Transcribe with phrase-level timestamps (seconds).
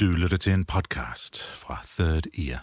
[0.00, 2.62] Du lytter til en podcast fra Third Ear.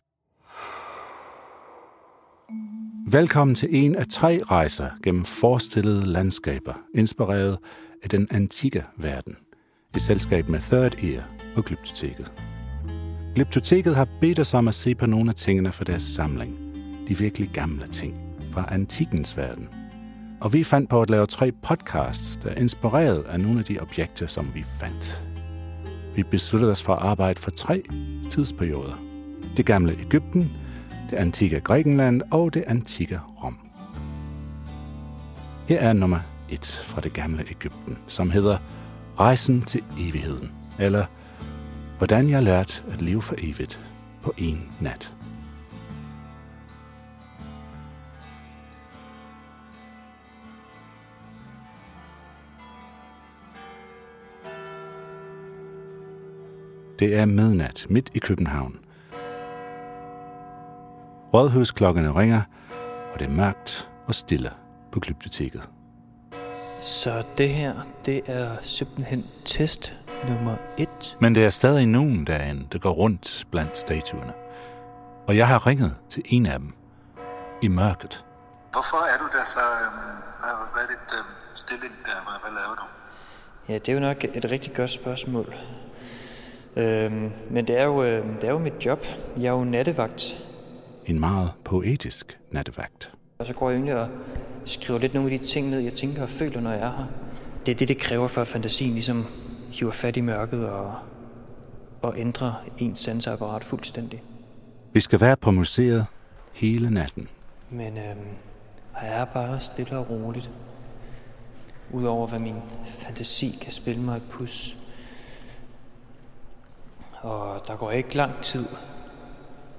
[3.11, 7.57] Velkommen til en af tre rejser gennem forestillede landskaber, inspireret
[8.03, 9.37] af den antikke verden,
[9.95, 11.23] i selskab med Third Ear
[11.55, 12.31] og Glyptoteket.
[13.35, 16.57] Glyptoteket har bedt os om at se på nogle af tingene fra deres samling,
[17.07, 19.69] de virkelig gamle ting fra antikkens verden.
[20.41, 23.79] Og vi fandt på at lave tre podcasts, der er inspireret af nogle af de
[23.79, 25.32] objekter, som vi fandt.
[26.15, 27.83] Vi besluttede os for at arbejde for tre
[28.29, 28.95] tidsperioder.
[29.57, 30.51] Det gamle Ægypten,
[31.09, 33.57] det antikke Grækenland og det antikke Rom.
[35.67, 38.57] Her er nummer et fra det gamle Ægypten, som hedder
[39.19, 41.05] Rejsen til evigheden, eller
[41.97, 43.79] Hvordan jeg lærte at leve for evigt
[44.21, 45.12] på en nat.
[56.99, 58.79] Det er midnat midt i København.
[61.33, 62.41] Rådhusklokkerne ringer,
[63.13, 64.51] og det er mørkt og stille
[64.91, 65.69] på glyptoteket.
[66.79, 67.73] Så det her,
[68.05, 69.93] det er simpelthen test
[70.27, 71.17] nummer et.
[71.21, 74.33] Men det er stadig nogen derinde, der går rundt blandt statuerne.
[75.27, 76.73] Og jeg har ringet til en af dem
[77.61, 78.25] i mørket.
[78.71, 79.59] Hvorfor er du der så?
[79.59, 82.17] Øhm, hvad, hvad er dit øhm, stilling der?
[82.23, 82.83] Hvad, hvad laver du?
[83.69, 85.55] Ja, det er jo nok et rigtig godt spørgsmål.
[86.75, 89.05] Øhm, men det er, jo, øh, det er jo mit job.
[89.37, 90.45] Jeg er jo nattevagt.
[91.05, 93.11] En meget poetisk nattevagt.
[93.39, 94.07] Og så går jeg egentlig og
[94.65, 97.05] skriver lidt nogle af de ting ned, jeg tænker og føler, når jeg er her.
[97.65, 99.25] Det er det, det kræver for, at fantasien ligesom
[99.71, 100.93] hiver fat i mørket og,
[102.01, 104.23] og ændrer ens sanseapparat fuldstændig.
[104.93, 106.05] Vi skal være på museet
[106.53, 107.27] hele natten.
[107.69, 108.27] Men øhm,
[109.01, 110.49] jeg er bare stille og roligt.
[111.91, 114.77] Udover hvad min fantasi kan spille mig et pus.
[117.23, 118.65] Og der går ikke lang tid,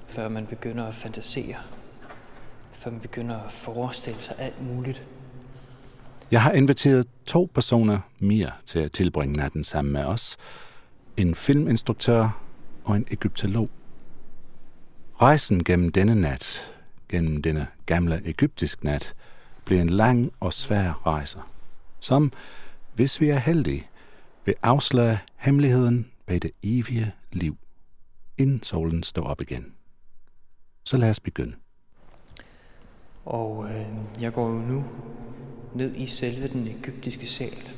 [0.07, 1.57] før man begynder at fantasere.
[2.73, 5.07] Før man begynder at forestille sig alt muligt.
[6.31, 10.37] Jeg har inviteret to personer mere til at tilbringe natten sammen med os.
[11.17, 12.41] En filminstruktør
[12.85, 13.71] og en egyptolog.
[15.23, 16.73] Rejsen gennem denne nat,
[17.09, 19.15] gennem denne gamle egyptisk nat,
[19.65, 21.39] bliver en lang og svær rejse,
[22.01, 22.33] som,
[22.95, 23.89] hvis vi er heldige,
[24.45, 27.57] vil afsløre hemmeligheden bag det evige liv,
[28.39, 29.73] inden solen står op igen.
[30.85, 31.57] Så lad os begynde.
[33.25, 33.87] Og øh,
[34.21, 34.85] jeg går jo nu
[35.75, 37.71] ned i selve den egyptiske sal.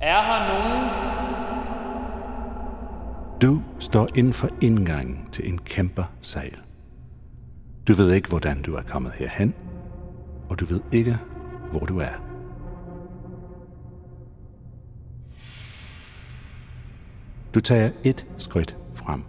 [0.00, 1.04] Er her nogen?
[3.42, 6.58] Du står inden for indgangen til en kæmpe sal.
[7.88, 9.54] Du ved ikke, hvordan du er kommet herhen,
[10.48, 11.18] og du ved ikke,
[11.70, 12.23] hvor du er.
[17.54, 19.24] Du tager et skridt frem.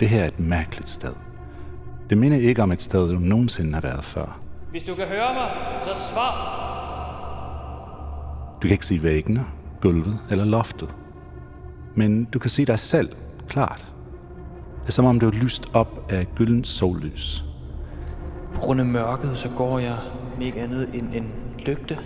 [0.00, 1.12] Det her er et mærkeligt sted.
[2.10, 4.40] Det minder ikke om et sted, du nogensinde har været før.
[4.70, 5.50] Hvis du kan høre mig,
[5.80, 6.34] så svar.
[8.62, 9.44] Du kan ikke se væggene,
[9.80, 10.94] gulvet eller loftet.
[11.94, 13.08] Men du kan se dig selv
[13.48, 13.92] klart.
[14.82, 17.44] Det er som om du er lyst op af gyldent sollys.
[18.54, 19.98] På grund af mørket, så går jeg
[20.38, 21.32] med ikke andet end en
[21.66, 21.98] lygte.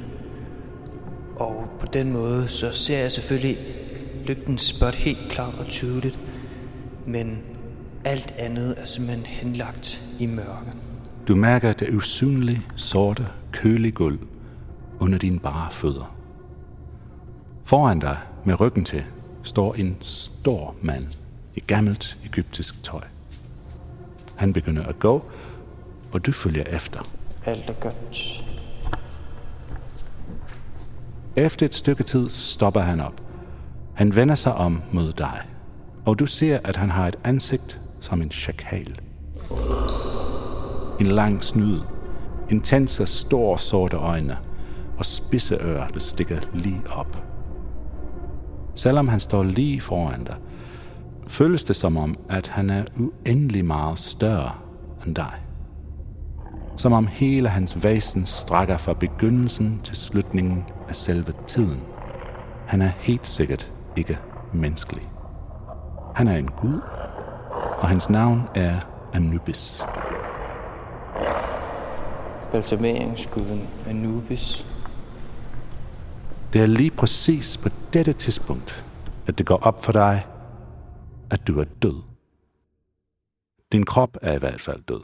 [1.39, 3.59] Og på den måde, så ser jeg selvfølgelig
[4.27, 6.19] lygtens spot helt klart og tydeligt.
[7.07, 7.39] Men
[8.05, 10.73] alt andet er simpelthen henlagt i mørke.
[11.29, 14.19] Du mærker det usynlige, sorte, kølige gulv
[15.01, 16.15] under dine bare fødder.
[17.65, 19.05] Foran dig, med ryggen til,
[19.43, 21.07] står en stor mand
[21.55, 23.03] i gammelt egyptisk tøj.
[24.37, 25.31] Han begynder at gå,
[26.13, 27.11] og du følger efter.
[27.45, 28.48] Alt er godt.
[31.39, 33.23] Efter et stykke tid stopper han op.
[33.95, 35.41] Han vender sig om mod dig,
[36.07, 39.01] og du ser, at han har et ansigt som en chakal.
[41.01, 41.81] En lang snud,
[42.51, 44.39] intense store sorte øjne
[44.99, 47.23] og spidse ører, der stikker lige op.
[48.75, 50.37] Selvom han står lige foran dig,
[51.27, 54.53] føles det som om, at han er uendelig meget større
[55.07, 55.48] end dig.
[56.79, 61.83] Som om hele hans væsen strækker fra begyndelsen til slutningen af selve tiden.
[62.67, 64.19] Han er helt sikkert ikke
[64.53, 65.09] menneskelig.
[66.15, 66.81] Han er en gud,
[67.79, 68.81] og hans navn er
[69.13, 69.83] Anubis.
[72.53, 74.67] Balsameringsguden Anubis.
[76.53, 78.85] Det er lige præcis på dette tidspunkt,
[79.27, 80.27] at det går op for dig,
[81.31, 82.03] at du er død.
[83.73, 85.01] Din krop er i hvert fald død.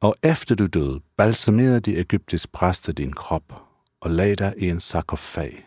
[0.00, 3.62] Og efter du døde, balsamerede de egyptiske præster din krop
[4.00, 5.64] og lagde dig i en sarkofag.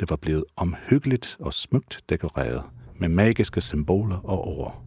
[0.00, 2.62] Det var blevet omhyggeligt og smukt dekoreret
[2.98, 4.82] med magiske symboler og ord.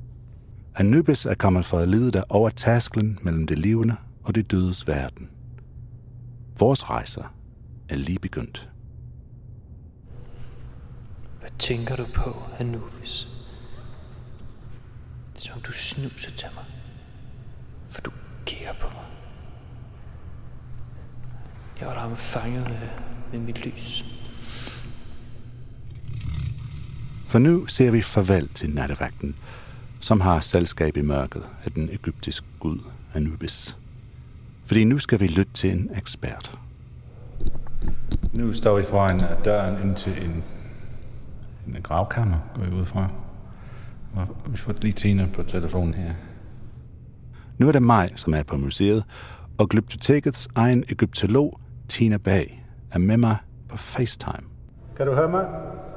[0.75, 4.87] Anubis er kommet for at lede dig over tasklen mellem det levende og det dødes
[4.87, 5.29] verden.
[6.59, 7.35] Vores rejser
[7.89, 8.69] er lige begyndt.
[11.39, 13.29] Hvad tænker du på, Anubis?
[15.33, 16.65] Det er som du snuser til mig.
[17.89, 18.11] For du
[18.47, 19.05] kigger på mig.
[21.79, 22.89] Jeg var der fanget med,
[23.31, 24.05] med mit lys.
[27.27, 29.35] For nu ser vi farvel til nattevagten,
[29.99, 32.79] som har selskab i mørket af den egyptiske gud
[33.13, 33.75] Anubis.
[34.65, 36.59] Fordi nu skal vi lytte til en ekspert.
[38.33, 40.43] Nu står vi foran døren ind til en,
[41.67, 43.09] en gravkammer, går vi ud fra.
[44.15, 46.13] Og vi får lige Tina på telefonen her.
[47.57, 49.03] Nu er det mig, som er på museet,
[49.57, 51.59] og Glyptotekets egen egyptolog,
[51.89, 53.37] Tina Bag, er med mig
[53.69, 54.47] på FaceTime.
[54.97, 55.41] Kan du høre mig?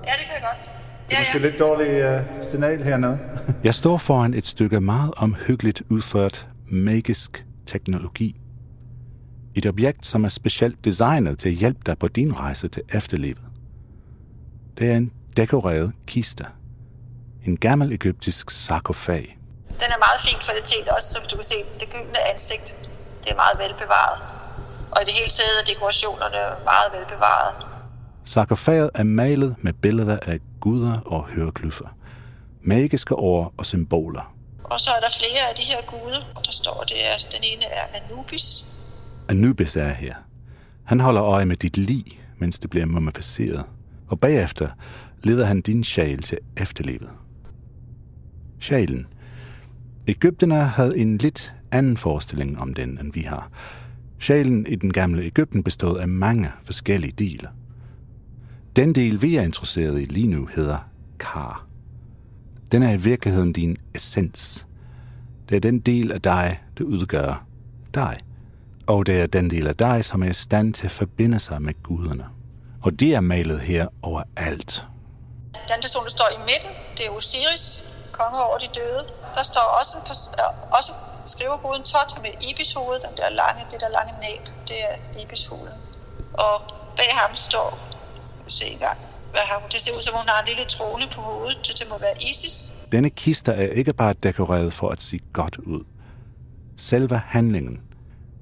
[0.04, 0.70] Ja, det kan jeg godt.
[1.10, 3.18] Det er måske lidt dårlig uh, signal hernede.
[3.64, 8.40] jeg står foran et stykke meget omhyggeligt udført magisk teknologi.
[9.54, 13.42] Et objekt, som er specielt designet til at hjælpe dig på din rejse til efterlivet.
[14.78, 16.44] Det er en dekoreret kiste.
[17.44, 19.39] En gammel egyptisk sarkofag.
[19.82, 21.58] Den er meget fin kvalitet også, som du kan se.
[21.80, 22.68] Det gyldne ansigt,
[23.22, 24.18] det er meget velbevaret.
[24.90, 26.40] Og i det hele taget er dekorationerne
[26.70, 27.54] meget velbevaret.
[28.24, 31.88] Sarkofaget er malet med billeder af guder og hørglyffer.
[32.62, 34.34] Magiske ord og symboler.
[34.64, 36.20] Og så er der flere af de her guder.
[36.44, 38.66] Der står, det er, den ene er Anubis.
[39.28, 40.14] Anubis er her.
[40.84, 43.64] Han holder øje med dit lig, mens det bliver mumificeret.
[44.08, 44.68] Og bagefter
[45.22, 47.08] leder han din sjæl til efterlivet.
[48.60, 49.06] Sjælen.
[50.06, 53.50] Ægypterne havde en lidt anden forestilling om den, end vi har.
[54.18, 57.48] Sjælen i den gamle Ægypten bestod af mange forskellige dele.
[58.76, 60.88] Den del, vi er interesseret i lige nu, hedder
[61.18, 61.66] kar.
[62.72, 64.66] Den er i virkeligheden din essens.
[65.48, 67.46] Det er den del af dig, der udgør
[67.94, 68.18] dig.
[68.86, 71.62] Og det er den del af dig, som er i stand til at forbinde sig
[71.62, 72.24] med guderne.
[72.82, 74.84] Og det er malet her overalt.
[75.52, 79.02] Den person, der står i midten, det er Osiris, konge over de døde.
[79.34, 79.96] Der står også,
[80.78, 80.92] også
[81.26, 85.78] skriver guden Tot med ibishovedet, den der lange, det der lange næb, det er ibisfuglen.
[86.32, 86.62] Og
[86.96, 87.78] bag ham står,
[88.44, 88.98] vi se engang,
[89.30, 89.68] hvad har hun?
[89.72, 92.14] Det ser ud som, hun har en lille trone på hovedet, så det må være
[92.30, 92.72] Isis.
[92.92, 95.84] Denne kiste er ikke bare dekoreret for at se godt ud.
[96.78, 97.80] Selve handlingen,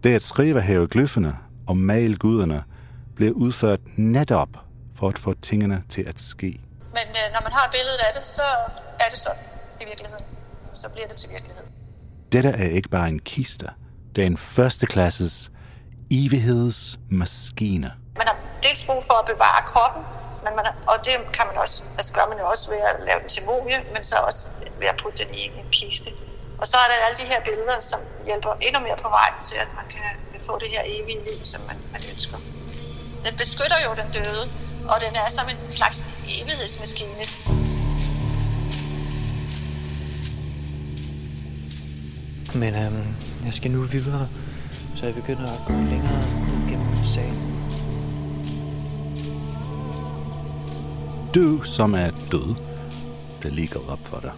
[0.05, 1.37] det at skrive hieroglyferne
[1.67, 2.65] og male guderne,
[3.17, 4.49] bliver udført netop
[4.99, 6.61] for at få tingene til at ske.
[6.93, 8.43] Men øh, når man har billedet af det, så
[9.01, 10.25] er det sådan i virkeligheden.
[10.75, 11.65] Så bliver det til virkelighed.
[12.33, 13.67] Dette er ikke bare en kiste.
[14.17, 15.51] Det er en førsteklasses
[16.11, 17.93] evighedsmaskine.
[18.17, 20.03] Man har dels brug for at bevare kroppen,
[20.45, 23.21] men man, og det kan man også, altså gør man jo også ved at lave
[23.21, 24.49] den til mumie, men så også
[24.81, 26.11] ved at putte den i en kiste.
[26.61, 29.57] Og så er der alle de her billeder, som hjælper endnu mere på vej til,
[29.65, 30.05] at man kan
[30.47, 32.37] få det her evige liv, som man, man ønsker.
[33.27, 34.45] Den beskytter jo den døde,
[34.93, 35.99] og den er som en slags
[36.41, 37.25] evighedsmaskine.
[42.55, 43.07] Men øhm,
[43.45, 44.29] jeg skal nu videre,
[44.97, 46.23] så jeg begynder at gå længere
[46.69, 47.49] gennem salen.
[51.35, 52.55] Du, som er død,
[53.43, 54.33] det ligger op for dig.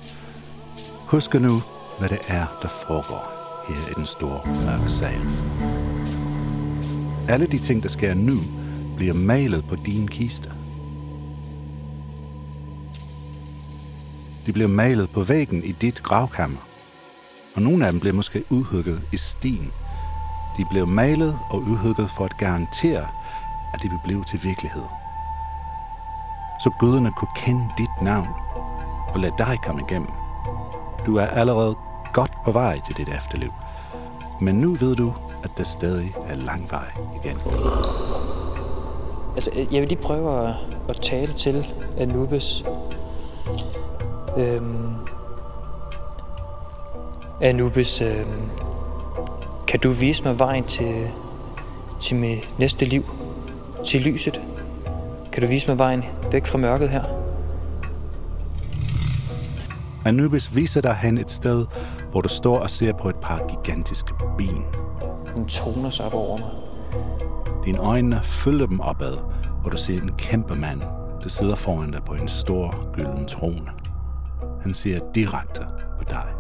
[1.07, 1.63] Husk nu,
[1.99, 3.33] hvad det er, der foregår
[3.69, 5.21] her i den store mørke sal.
[7.29, 8.39] Alle de ting, der sker nu,
[8.97, 10.53] bliver malet på din kiste.
[14.47, 16.70] De bliver malet på væggen i dit gravkammer.
[17.57, 19.73] Og nogle af dem blev måske udhugget i sten.
[20.57, 23.09] De blev malet og udhugget for at garantere,
[23.75, 24.83] at det ville blive til virkelighed.
[26.63, 28.29] Så guderne kunne kende dit navn
[29.09, 30.11] og lade dig komme igennem.
[31.07, 31.77] Du er allerede
[32.13, 33.53] godt på vej til dit efterliv.
[34.41, 35.15] Men nu ved du,
[35.45, 36.93] at der stadig er lang vej
[37.25, 37.37] igen.
[39.35, 40.55] Altså, øh, jeg vil lige prøve at,
[40.89, 41.67] at tale til
[41.99, 42.65] Anubis.
[44.37, 44.95] Øhm,
[47.43, 48.51] Anubis, øhm,
[49.69, 51.09] kan du vise mig vejen til,
[52.01, 53.05] til mit næste liv?
[53.87, 54.41] Til lyset?
[55.33, 57.03] Kan du vise mig vejen væk fra mørket her?
[60.05, 61.67] Anubis viser dig hen et sted,
[62.11, 64.65] hvor du står og ser på et par gigantiske ben.
[65.35, 66.51] Den toner sig op over mig.
[67.65, 69.17] Dine øjne følger dem opad,
[69.61, 70.81] hvor du ser en kæmpe mand,
[71.23, 73.71] der sidder foran dig på en stor gylden trone.
[74.63, 75.61] Han ser direkte
[75.99, 76.40] på dig.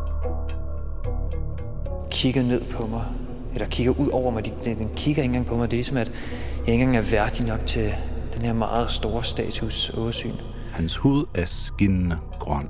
[2.10, 3.04] Kigger ned på mig.
[3.54, 4.44] Eller kigger ud over mig.
[4.44, 5.70] Den, den kigger ikke engang på mig.
[5.70, 6.12] Det er som at
[6.66, 7.94] jeg ikke engang er værdig nok til
[8.34, 10.34] den her meget store status åsyn.
[10.72, 12.68] Hans hud er skinnende grøn,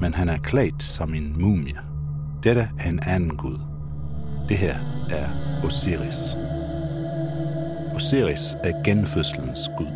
[0.00, 1.78] men han er klædt som en mumie.
[2.42, 3.58] Dette er en anden gud.
[4.48, 4.76] Det her
[5.10, 5.28] er
[5.64, 6.36] Osiris.
[7.94, 9.86] Osiris er genfødselens gud.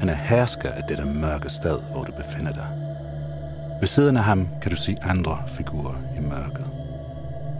[0.00, 2.66] Han er hersker af dette mørke sted, hvor du befinder dig.
[3.80, 6.83] Ved siden af ham kan du se andre figurer i mørket.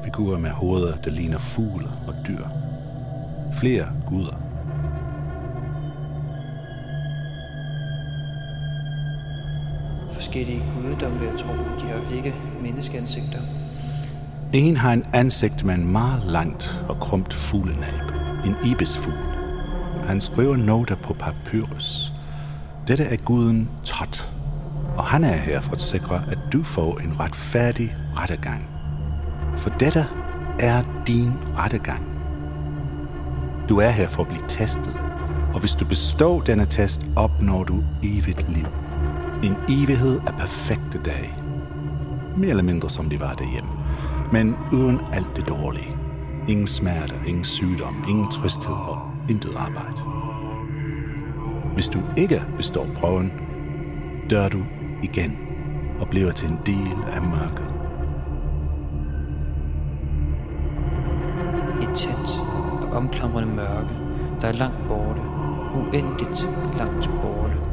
[0.05, 2.45] Figurer med hoveder, der ligner fugle og dyr.
[3.53, 4.37] Flere guder.
[10.13, 13.39] Forskellige guddomme, vil jeg tro, de har ikke menneskeansigter.
[14.53, 18.13] En har en ansigt med en meget langt og krumt fuglenab.
[18.47, 19.29] En ibisfugl.
[20.07, 22.13] Han skriver noter på papyrus.
[22.89, 24.33] Dette er guden Tot,
[24.97, 28.74] og han er her for at sikre, at du får en retfærdig rettegang.
[29.57, 30.07] For dette
[30.61, 32.07] er din rettegang.
[33.69, 34.97] Du er her for at blive testet,
[35.55, 38.67] og hvis du består denne test, opnår du evigt liv.
[39.43, 41.35] En evighed af perfekte dage.
[42.37, 43.71] Mere eller mindre som de var derhjemme.
[44.33, 45.97] Men uden alt det dårlige.
[46.49, 50.01] Ingen smerte, ingen sygdom, ingen tristhed og intet arbejde.
[51.75, 53.33] Hvis du ikke består prøven,
[54.31, 54.65] dør du
[55.03, 55.39] igen
[56.01, 57.74] og bliver til en del af mørket.
[62.95, 63.95] Omklamrende mørke,
[64.41, 65.21] der er langt borte,
[65.75, 66.49] uendeligt
[66.79, 67.71] langt borte,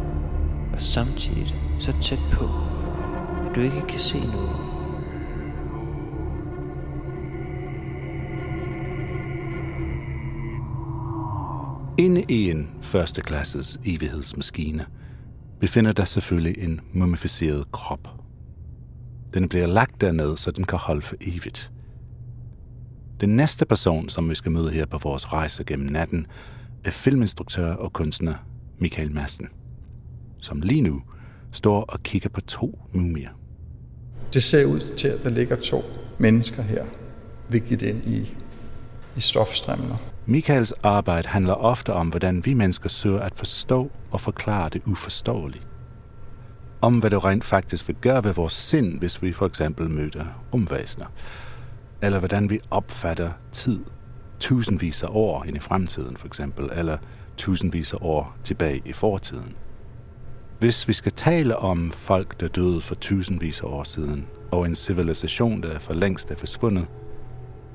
[0.73, 2.45] og samtidig så tæt på,
[3.49, 4.71] at du ikke kan se noget.
[11.97, 14.85] Inde i en førsteklasses evighedsmaskine
[15.59, 18.07] befinder der selvfølgelig en mumificeret krop.
[19.33, 21.71] Den bliver lagt derned, så den kan holde for evigt.
[23.21, 26.27] Den næste person, som vi skal møde her på vores rejse gennem natten,
[26.83, 28.33] er filminstruktør og kunstner
[28.79, 29.47] Michael Madsen,
[30.39, 31.01] som lige nu
[31.51, 33.29] står og kigger på to mumier.
[34.33, 35.83] Det ser ud til, at der ligger to
[36.17, 36.85] mennesker her,
[37.49, 38.33] vigtigt ind i,
[39.15, 39.97] i stofstrømmer.
[40.25, 45.63] Michaels arbejde handler ofte om, hvordan vi mennesker søger at forstå og forklare det uforståelige.
[46.81, 50.25] Om hvad det rent faktisk vil gøre ved vores sind, hvis vi for eksempel møder
[50.53, 51.05] rumvæsener.
[52.01, 53.79] Eller hvordan vi opfatter tid
[54.39, 56.98] tusindvis af år ind i fremtiden for eksempel, eller
[57.38, 59.55] tusindvis af år tilbage i fortiden.
[60.60, 64.75] Hvis vi skal tale om folk, der døde for tusindvis af år siden, og en
[64.75, 66.88] civilisation, der for længst er forsvundet,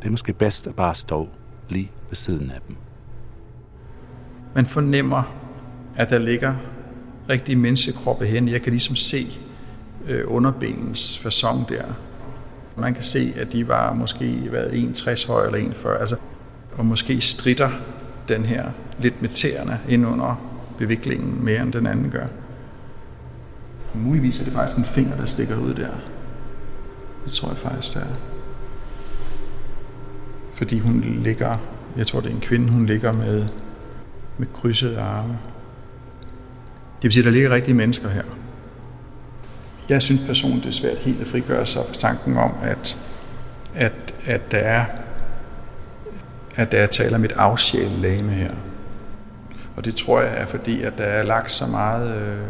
[0.01, 1.29] det er måske bedst at bare stå
[1.69, 2.77] lige ved siden af dem.
[4.55, 5.23] Man fornemmer,
[5.97, 6.55] at der ligger
[7.29, 8.49] rigtige menneskekroppe hen.
[8.49, 9.27] Jeg kan ligesom se
[10.07, 11.85] øh, underbenens fasong der.
[12.77, 15.89] Man kan se, at de var måske været 1,60 høj eller 1,40.
[16.01, 16.17] Altså,
[16.77, 17.71] og måske stritter
[18.29, 18.65] den her
[18.99, 19.31] lidt med
[19.89, 20.41] ind under
[20.79, 22.27] beviklingen mere end den anden gør.
[23.95, 25.89] Muligvis er det faktisk en finger, der stikker ud der.
[27.25, 28.07] Det tror jeg faktisk, det er.
[30.55, 31.57] Fordi hun ligger,
[31.97, 33.47] jeg tror det er en kvinde, hun ligger med,
[34.39, 35.39] med krydsede arme.
[36.97, 38.23] Det vil sige, at der ligger rigtige mennesker her.
[39.89, 42.99] Jeg synes personligt, det er svært helt at frigøre sig fra tanken om, at,
[43.75, 44.85] at, at der er
[46.57, 48.51] at der er tale om et afsjælelame her.
[49.77, 52.17] Og det tror jeg er fordi, at der er lagt så meget...
[52.17, 52.47] Øh,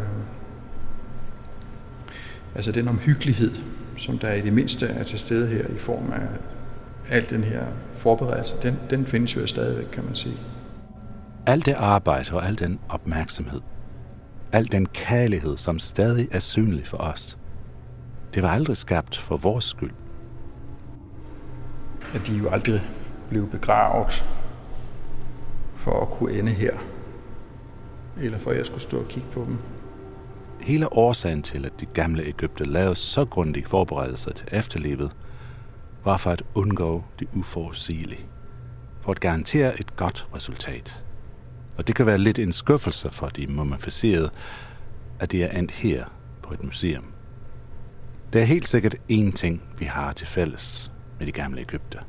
[2.55, 3.51] altså den omhyggelighed,
[3.97, 6.21] som der i det mindste er til stede her i form af
[7.09, 7.61] al den her
[7.97, 10.37] forberedelse, den, den findes jo stadigvæk, kan man sige.
[11.45, 13.61] Alt det arbejde og al den opmærksomhed,
[14.51, 17.37] al den kærlighed, som stadig er synlig for os,
[18.33, 19.93] det var aldrig skabt for vores skyld.
[22.13, 22.81] At de jo aldrig
[23.29, 24.25] blev begravet
[25.75, 26.73] for at kunne ende her.
[28.17, 29.57] Eller for at jeg skulle stå og kigge på dem.
[30.61, 35.11] Hele årsagen til, at de gamle Ægypter lavede så grundige forberedelser til efterlivet,
[36.03, 38.25] var for at undgå det uforudsigelige.
[39.01, 41.03] For at garantere et godt resultat.
[41.77, 44.29] Og det kan være lidt en skuffelse for de mumificerede,
[45.19, 46.05] at de er endt her
[46.41, 47.05] på et museum.
[48.33, 51.99] Der er helt sikkert én ting, vi har til fælles med de gamle Ægypter.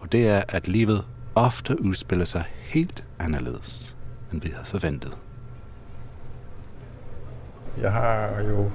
[0.00, 3.96] Og det er, at livet ofte udspiller sig helt anderledes,
[4.32, 5.18] end vi havde forventet.
[7.80, 8.70] Jeg har jo,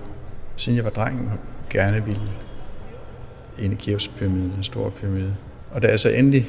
[0.55, 2.31] siden jeg var dreng, gerne ville
[3.59, 5.35] ind i Keopspyramiden, den store pyramide.
[5.71, 6.47] Og da jeg så endelig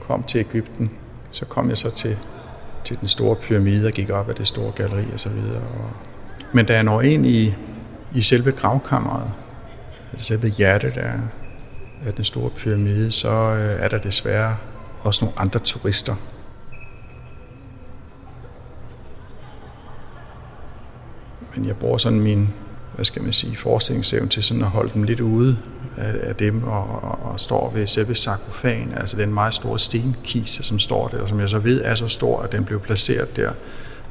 [0.00, 0.90] kom til Ægypten,
[1.30, 2.18] så kom jeg så til,
[2.84, 5.04] til den store pyramide og gik op af det store galleri.
[5.12, 5.62] Og, så videre.
[6.52, 7.54] men da jeg når ind i,
[8.14, 9.30] i selve gravkammeret,
[10.12, 11.12] altså selve hjertet af,
[12.06, 14.56] af den store pyramide, så øh, er der desværre
[15.02, 16.14] også nogle andre turister,
[21.56, 22.54] men jeg bruger sådan min,
[22.94, 25.58] hvad skal man sige, forestillingsevne til sådan at holde dem lidt ude
[25.96, 30.78] af, dem og, og, og står ved selve sarkofagen, altså den meget store stenkiste, som
[30.78, 33.52] står der, og som jeg så ved er så stor, at den blev placeret der.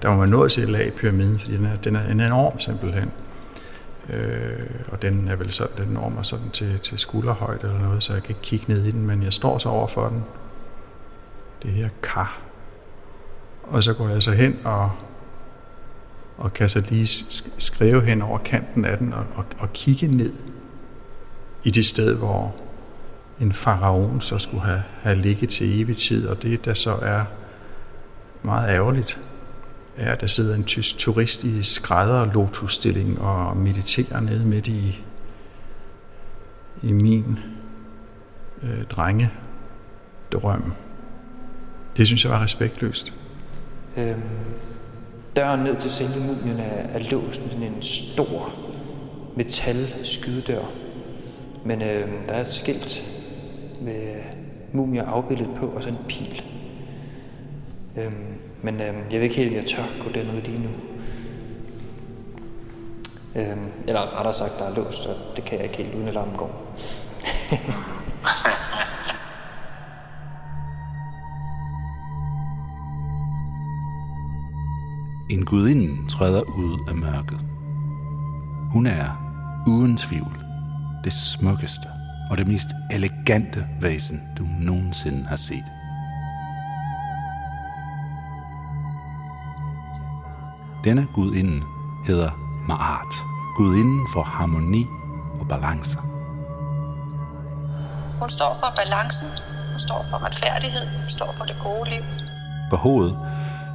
[0.01, 2.21] Der var man nået til et lag i pyramiden, fordi den er, den er en
[2.21, 3.11] enorm simpelthen.
[4.09, 8.03] Øh, og den er vel sådan, den når mig sådan til, til skulderhøjde eller noget,
[8.03, 10.23] så jeg kan ikke kigge ned i den, men jeg står så over for den.
[11.63, 12.39] Det her kar.
[13.63, 14.91] Og så går jeg så hen og,
[16.37, 17.07] og kan så lige
[17.59, 20.33] skrive hen over kanten af den og, og, og kigge ned
[21.63, 22.55] i det sted, hvor
[23.41, 27.25] en faraon så skulle have, have ligget til evig tid, og det der så er
[28.43, 29.19] meget ærgerligt,
[29.97, 35.03] er, at der sidder en tysk turist i skrædder lotusstilling og mediterer nede midt i,
[36.83, 37.39] i min
[38.63, 39.31] øh, drenge
[40.31, 40.73] drøm.
[41.97, 43.13] Det synes jeg var respektløst.
[43.97, 44.21] Øhm,
[45.35, 48.49] døren ned til selve mumien er, er låst med en stor
[49.35, 50.61] metal skydedør.
[51.65, 53.09] Men øh, der er et skilt
[53.81, 54.15] med
[54.73, 56.43] mumier afbildet på og så en pil.
[57.97, 58.11] Øh,
[58.63, 60.69] men øh, jeg ved ikke helt, om jeg tør gå derned lige nu.
[63.35, 66.35] Øh, eller rettere sagt, der er låst, og det kan jeg ikke helt, uden alarmen
[66.37, 66.77] går.
[75.29, 77.39] en gudinde træder ud af mørket.
[78.71, 79.09] Hun er,
[79.67, 80.48] uden tvivl,
[81.03, 81.87] det smukkeste
[82.29, 85.65] og det mest elegante væsen, du nogensinde har set.
[90.83, 91.61] Denne gudinde
[92.07, 92.31] hedder
[92.67, 93.13] Maat,
[93.57, 94.85] gudinden for harmoni
[95.39, 95.99] og balancer.
[98.19, 99.27] Hun står for balancen,
[99.71, 102.03] hun står for retfærdighed, hun står for det gode liv.
[102.69, 103.17] På hovedet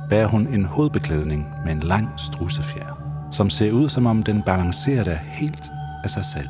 [0.09, 2.99] bærer hun en hovedbeklædning med en lang strussefjer,
[3.33, 5.70] som ser ud som om den balancerer der helt
[6.05, 6.48] af sig selv.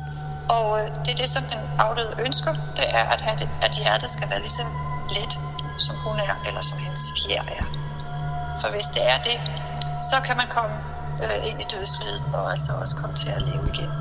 [0.49, 3.71] Og øh, det er det, som den afdøde ønsker, det er, at, have det, at
[3.71, 4.63] hjertet skal være lige så
[5.09, 5.39] let,
[5.79, 7.65] som hun er, eller som hendes fjer er.
[8.61, 9.37] For hvis det er det,
[10.11, 10.75] så kan man komme
[11.23, 13.91] øh, ind i dødsriget og altså også komme til at leve igen.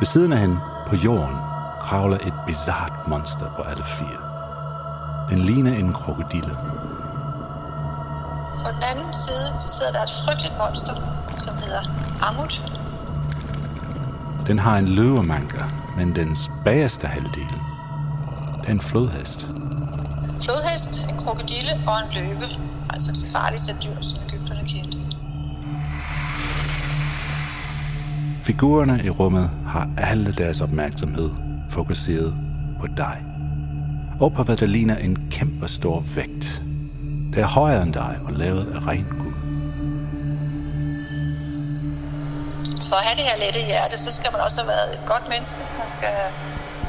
[0.00, 1.38] Ved siden af hende på jorden
[1.80, 4.20] kravler et bizart monster på alle fire.
[5.30, 6.54] Den ligner en krokodille.
[8.64, 10.94] På den anden side så sidder der et frygteligt monster,
[11.36, 11.82] som hedder
[12.28, 12.62] Amut.
[14.46, 17.54] Den har en løvemanker, men dens bagerste halvdel
[18.64, 19.48] det er en flodhest.
[20.44, 24.98] Flodhest, en krokodille og en løve, altså de farligste dyr, som Ægypterne kendte.
[28.42, 31.30] Figurerne i rummet har alle deres opmærksomhed
[31.70, 32.34] fokuseret
[32.80, 33.22] på dig.
[34.20, 36.62] Og på hvad der ligner en kæmpe stor vægt.
[37.34, 39.23] Det er højere end dig og lavet af ren
[42.94, 45.28] For at have det her lette hjerte, så skal man også have været et godt
[45.28, 45.60] menneske.
[45.78, 46.14] Man skal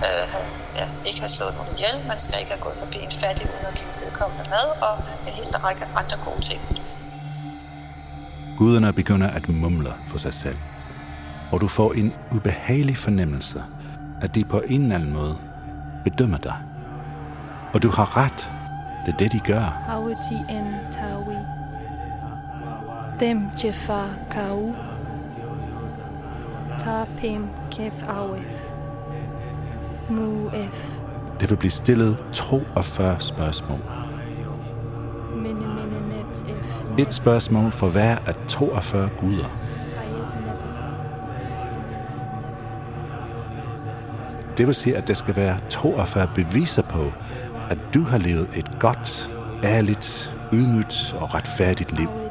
[0.08, 0.48] øh, have,
[0.80, 2.08] ja, ikke have slået nogen ihjel.
[2.08, 4.94] Man skal ikke have gået forbi en fattig uden at give vedkommende mad og
[5.28, 6.62] en hel række andre gode ting.
[8.58, 10.58] Guderne begynder at mumle for sig selv,
[11.52, 13.64] og du får en ubehagelig fornemmelse,
[14.22, 15.38] at de på en eller anden måde
[16.04, 16.56] bedømmer dig.
[17.74, 18.50] Og du har ret.
[19.06, 19.66] Det er det, de gør.
[19.90, 21.38] Hawiti en tawi.
[23.20, 24.76] Dem jefar kau.
[26.86, 28.72] Tapim kef awef.
[30.10, 31.00] Muef.
[31.40, 33.80] Det vil blive stillet 42 spørgsmål.
[36.98, 39.58] Et spørgsmål for hver af 42 guder.
[44.58, 47.12] Det vil sige, at der skal være 42 beviser på,
[47.70, 49.32] at du har levet et godt,
[49.64, 52.25] ærligt, ydmygt og retfærdigt liv.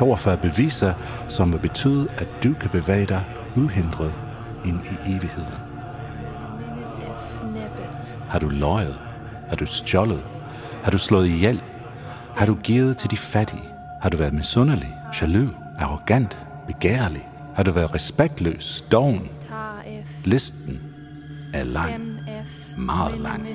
[0.00, 0.36] Hawit ef hased.
[0.36, 0.94] 42 beviser,
[1.28, 3.24] som vil betyde, at du kan bevæge dig
[3.56, 4.12] uhindret
[4.64, 5.54] ind i evigheden.
[8.28, 8.98] Har du løjet?
[9.48, 10.22] Har du stjålet?
[10.84, 11.60] Har du slået ihjel?
[12.36, 13.62] Har du givet til de fattige?
[14.02, 17.28] Har du været misundelig, jaloux, arrogant, begærlig?
[17.54, 19.28] Har du været respektløs, doven?
[20.24, 20.80] Listen
[21.54, 22.20] er lang.
[22.76, 23.46] Meget lang.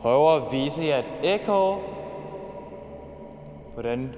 [0.00, 1.80] Prøver at vise jer et ekko.
[3.74, 4.14] Hvordan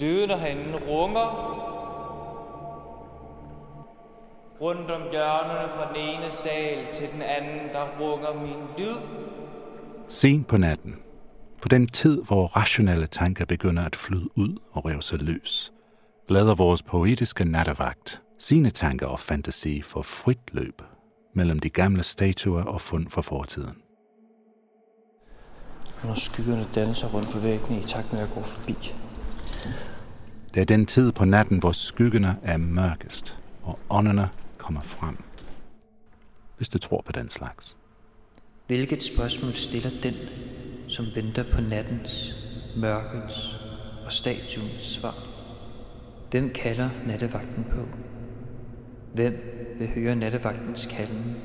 [0.00, 1.54] lyden herinde runger.
[4.60, 8.96] Rundt om hjørnerne fra den ene sal til den anden, der runger min lyd.
[10.08, 10.96] Sent på natten,
[11.62, 15.72] på den tid, hvor rationelle tanker begynder at flyde ud og rive sig løs,
[16.28, 20.82] lader vores poetiske nattevagt sine tanker og fantasi for frit løb
[21.34, 23.87] mellem de gamle statuer og fund fra fortiden.
[26.04, 28.94] Når skyggerne danser rundt på væggene i takt med at gå forbi.
[30.54, 35.16] Det er den tid på natten, hvor skyggerne er mørkest, og ånderne kommer frem.
[36.56, 37.76] Hvis du tror på den slags.
[38.66, 40.14] Hvilket spørgsmål stiller den,
[40.88, 42.34] som venter på nattens,
[42.76, 43.56] mørkets
[44.04, 45.14] og statuens svar?
[46.30, 47.88] Hvem kalder nattevagten på?
[49.14, 49.34] Hvem
[49.78, 51.36] vil høre nattevagtens kalden?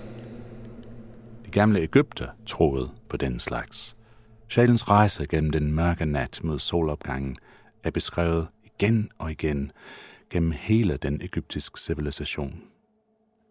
[1.45, 3.95] De gamle Ægypter troede på den slags.
[4.53, 7.37] Sjælens rejse gennem den mørke nat mod solopgangen
[7.83, 9.71] er beskrevet igen og igen
[10.29, 12.61] gennem hele den egyptiske civilisation.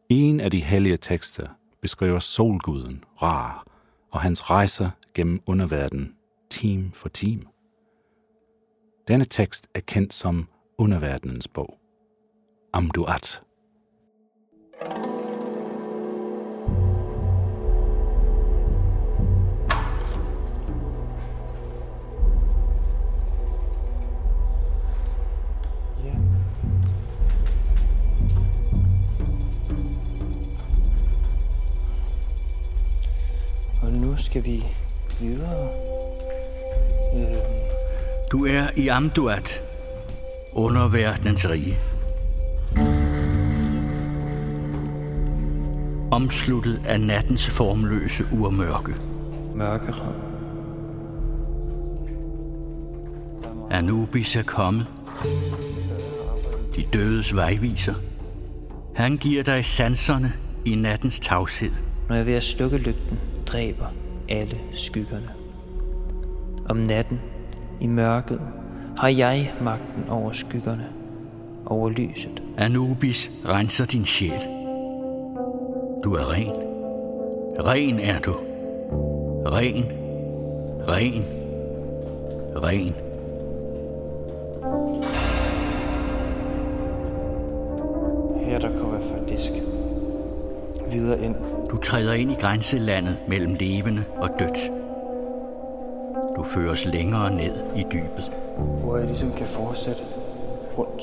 [0.08, 1.46] En af de hellige tekster
[1.80, 3.64] beskriver solguden Ra
[4.12, 6.14] og hans rejser gennem underverdenen,
[6.50, 7.48] team for team.
[9.08, 11.78] Denne tekst er kendt som underverdenens bog.
[12.72, 13.42] Amduat.
[34.12, 34.64] Nu skal vi
[35.20, 35.68] videre.
[37.16, 37.36] Øh,
[38.32, 39.60] Du er i Amduat,
[40.52, 41.78] underverdenens rige.
[46.10, 48.94] Omsluttet af nattens formløse urmørke.
[49.54, 50.14] mørkeram.
[53.70, 54.86] Anubis er kommet.
[56.76, 57.94] De dødes vejviser.
[58.94, 60.32] Han giver dig sanserne
[60.64, 61.72] i nattens tavshed.
[62.08, 63.86] Når jeg ved at slukke lygten, dræber
[64.28, 65.30] alle skyggerne.
[66.68, 67.20] Om natten,
[67.80, 68.40] i mørket,
[68.98, 70.86] har jeg magten over skyggerne,
[71.66, 72.42] over lyset.
[72.58, 74.40] Anubis renser din sjæl.
[76.04, 76.56] Du er ren.
[77.66, 78.34] Ren er du.
[79.46, 79.84] Ren.
[80.88, 81.24] Ren.
[82.62, 83.11] Ren.
[91.72, 94.70] Du træder ind i grænselandet mellem levende og dødt.
[96.36, 98.32] Du føres længere ned i dybet.
[98.58, 100.02] hvor jeg ligesom kan fortsætte
[100.78, 101.02] rundt.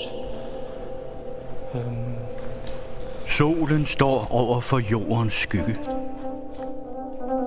[1.75, 2.15] Øhm,
[3.27, 5.75] Solen står over for jordens skygge.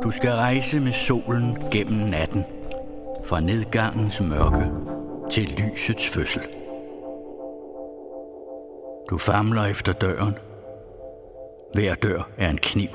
[0.03, 2.45] Du skal rejse med solen gennem natten,
[3.25, 4.71] fra nedgangens mørke
[5.31, 6.43] til lysets fødsel.
[9.11, 10.35] Du famler efter døren.
[11.75, 12.89] Hver dør er en kniv.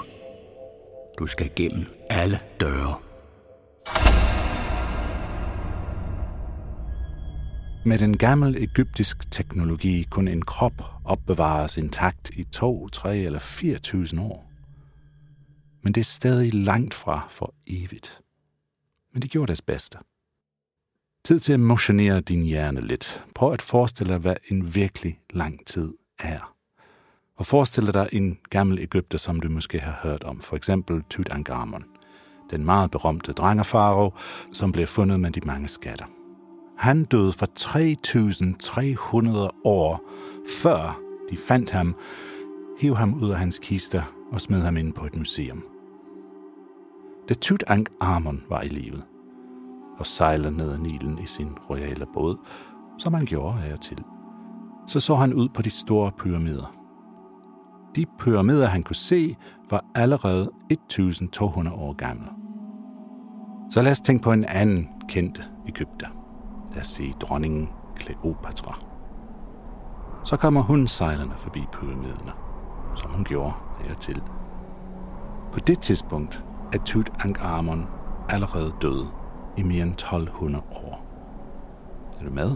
[1.19, 2.99] Du skal gennem alle døre.
[7.85, 14.21] Med den gammel egyptisk teknologi kunne en krop opbevares intakt i 2, 3 eller 4.000
[14.21, 14.51] år.
[15.83, 18.21] Men det er stadig langt fra for evigt.
[19.13, 19.97] Men de gjorde deres bedste.
[21.25, 23.23] Tid til at motionere din hjerne lidt.
[23.35, 26.56] Prøv at forestille dig, hvad en virkelig lang tid er.
[27.37, 30.41] Og forestil dig en gammel Ægypter, som du måske har hørt om.
[30.41, 31.83] For eksempel Tutankhamon.
[32.51, 34.13] Den meget berømte drengerfaro,
[34.53, 36.05] som blev fundet med de mange skatter.
[36.77, 37.45] Han døde for
[39.45, 40.01] 3.300 år
[40.61, 40.99] før
[41.31, 41.95] de fandt ham,
[42.79, 45.63] hev ham ud af hans kister og smed ham ind på et museum.
[47.29, 49.03] Da Tutankhamon var i livet
[49.99, 52.37] og sejlede ned ad Nilen i sin royale båd,
[52.97, 54.03] som han gjorde af og til,
[54.87, 56.76] så så han ud på de store pyramider.
[57.97, 59.35] De pyramider, han kunne se,
[59.69, 62.27] var allerede 1.200 år gamle.
[63.71, 66.07] Så lad os tænke på en anden kendt Ægypter.
[66.73, 68.79] Lad os sige dronningen Kleopatra.
[70.23, 72.31] Så kommer hun sejlende forbi pyramiderne,
[72.95, 74.21] som hun gjorde hertil.
[75.53, 77.87] På det tidspunkt er Tutankhamon
[78.29, 79.05] allerede død
[79.57, 81.05] i mere end 1200 år.
[82.19, 82.55] Er du med?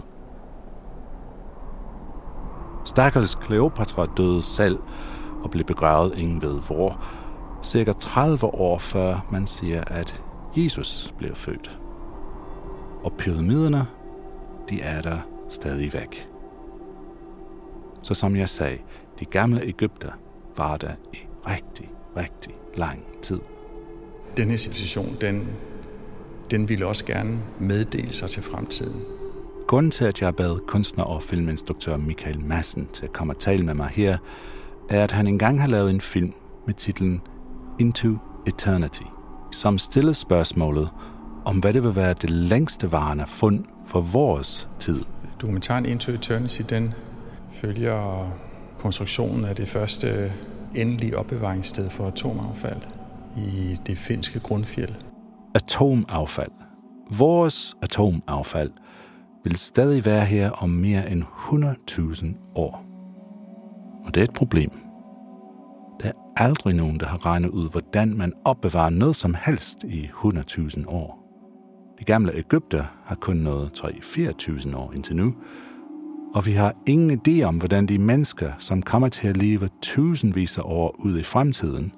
[2.84, 4.78] Stakkels Kleopatra døde selv
[5.42, 7.04] og blev begravet ingen ved hvor,
[7.62, 10.22] cirka 30 år før man siger, at
[10.56, 11.78] Jesus blev født.
[13.04, 13.86] Og pyramiderne,
[14.70, 16.28] de er der stadig væk.
[18.02, 18.78] Så som jeg sagde,
[19.20, 20.10] de gamle Ægypter
[20.56, 23.40] var der i rigtig, rigtig lang tid.
[24.36, 25.48] Den her civilisation, den,
[26.50, 29.02] den ville også gerne meddele sig til fremtiden.
[29.66, 33.64] Grunden til, at jeg bad kunstner og filminstruktør Michael Madsen til at komme og tale
[33.64, 34.18] med mig her,
[34.90, 36.32] er, at han engang har lavet en film
[36.66, 37.20] med titlen
[37.78, 38.16] Into
[38.46, 39.02] Eternity,
[39.52, 40.88] som stillede spørgsmålet
[41.44, 45.00] om, hvad det vil være det længste varende fund for vores tid.
[45.40, 46.94] Dokumentaren Into Eternity, den
[47.52, 48.32] følger
[48.78, 50.32] konstruktionen af det første
[50.74, 52.82] endelige opbevaringssted for atomaffald
[53.36, 54.94] i det finske grundfjeld.
[55.54, 56.50] Atomaffald.
[57.18, 58.70] Vores atomaffald
[59.44, 62.91] vil stadig være her om mere end 100.000 år.
[64.04, 64.70] Og det er et problem.
[66.00, 70.04] Der er aldrig nogen, der har regnet ud, hvordan man opbevarer noget som helst i
[70.04, 71.22] 100.000 år.
[71.98, 75.34] De gamle Ægypter har kun nået 3-4.000 år indtil nu,
[76.34, 80.58] og vi har ingen idé om, hvordan de mennesker, som kommer til at leve tusindvis
[80.58, 81.92] af år ud i fremtiden,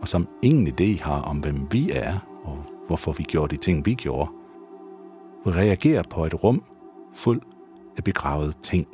[0.00, 3.86] og som ingen idé har om, hvem vi er, og hvorfor vi gjorde de ting,
[3.86, 4.30] vi gjorde,
[5.44, 6.62] vil reagere på et rum
[7.14, 7.40] fuld
[7.96, 8.86] af begravede ting.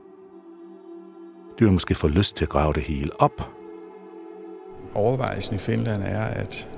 [1.59, 3.51] De vil måske få lyst til at grave det hele op.
[4.95, 6.69] Overvejelsen i Finland er, at,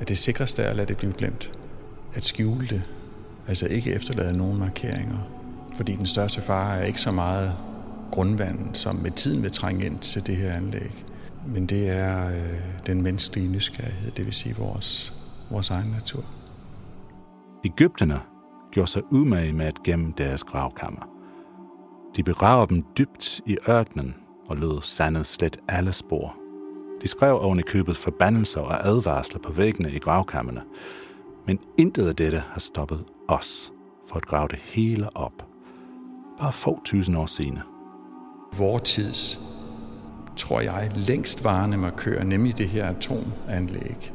[0.00, 1.52] at det sikreste er at lade det blive glemt.
[2.14, 2.90] At skjule det.
[3.48, 5.18] Altså ikke efterlade nogen markeringer.
[5.74, 7.56] Fordi den største fare er ikke så meget
[8.12, 11.04] grundvand, som med tiden vil trænge ind til det her anlæg.
[11.46, 15.12] Men det er øh, den menneskelige nysgerrighed, det vil sige vores,
[15.50, 16.24] vores egen natur.
[17.64, 18.20] Ægypterne
[18.72, 21.13] gjorde sig umage med at gemme deres gravkammer.
[22.16, 24.14] De begraver dem dybt i ørkenen
[24.48, 26.36] og lød sandet slet alle spor.
[27.02, 30.62] De skrev oven i købet forbandelser og advarsler på væggene i gravkammerne,
[31.46, 33.72] men intet af dette har stoppet os
[34.08, 35.46] for at grave det hele op.
[36.40, 37.62] Bare få tusind år senere.
[38.56, 39.40] Vor tids,
[40.36, 44.12] tror jeg, længstvarende markør, nemlig det her atomanlæg,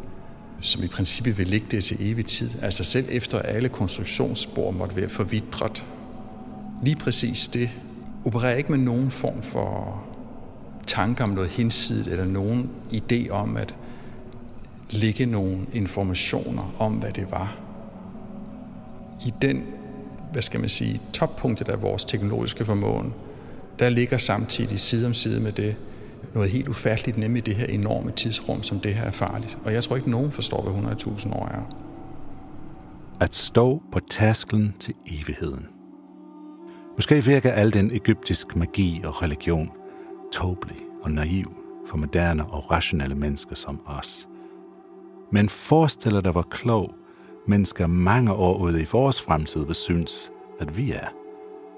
[0.62, 2.50] som i princippet vil ligge der til evig tid.
[2.62, 5.86] Altså selv efter alle konstruktionsspor måtte være forvidret.
[6.84, 7.70] Lige præcis det
[8.26, 10.02] opererer ikke med nogen form for
[10.88, 13.76] tanke om noget hinsidigt, eller nogen idé om at
[14.90, 17.58] lægge nogle informationer om, hvad det var.
[19.26, 19.64] I den,
[20.32, 23.14] hvad skal man sige, toppunktet af vores teknologiske formåen,
[23.80, 25.76] der ligger samtidig side om side med det,
[26.34, 29.58] noget helt ufatteligt, nemlig det her enorme tidsrum, som det her er farligt.
[29.66, 31.76] Og jeg tror ikke, nogen forstår, hvad 100.000 år er.
[33.20, 35.79] At stå på tasklen til evigheden.
[37.00, 39.72] Måske virker al den egyptisk magi og religion
[40.32, 41.54] tåbelig og naiv
[41.88, 44.28] for moderne og rationelle mennesker som os.
[45.32, 46.96] Men forestiller dig, hvor klog
[47.48, 51.08] mennesker mange år ude i vores fremtid vil synes, at vi er,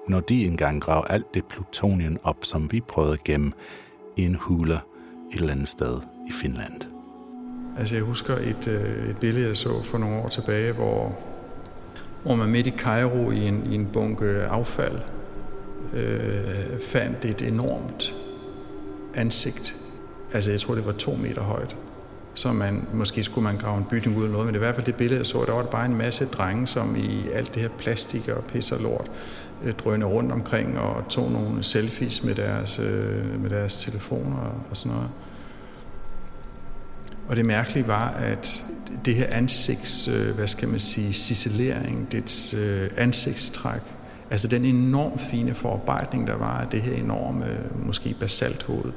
[0.07, 3.51] når de engang graver alt det plutonium op, som vi prøvede at gemme
[4.17, 4.73] i en hule
[5.33, 6.81] et eller andet sted i Finland.
[7.77, 11.19] Altså jeg husker et, øh, et billede, jeg så for nogle år tilbage, hvor,
[12.23, 14.99] hvor man midt i Cairo i en, i en bunke affald
[15.93, 18.15] øh, fandt et enormt
[19.15, 19.75] ansigt.
[20.33, 21.75] Altså jeg tror, det var to meter højt.
[22.33, 24.85] Så man, måske skulle man grave en bygning ud af noget, men i hvert fald
[24.85, 27.61] det billede, jeg så, der var det bare en masse drenge, som i alt det
[27.61, 29.11] her plastik og pis og lort,
[29.63, 34.37] øh, drønede rundt omkring og tog nogle selfies med deres, øh, med deres telefoner
[34.69, 35.09] og sådan noget.
[37.31, 38.63] Og det mærkelige var, at
[39.05, 43.81] det her ansigts, øh, hvad skal man sige, ciselering, dets øh, ansigtstræk,
[44.31, 47.45] altså den enormt fine forarbejdning, der var af det her enorme,
[47.85, 48.91] måske basalthoved,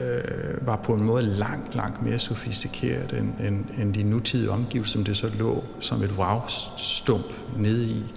[0.00, 4.92] øh, var på en måde langt, langt mere sofistikeret end, end, end de nutidige omgivelser,
[4.92, 8.14] som det så lå som et vragstump nede i.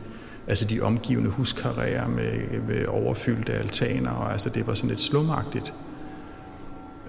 [0.47, 5.73] Altså de omgivende huskarrierer med, med overfyldte altaner, og altså det var sådan lidt slumagtigt.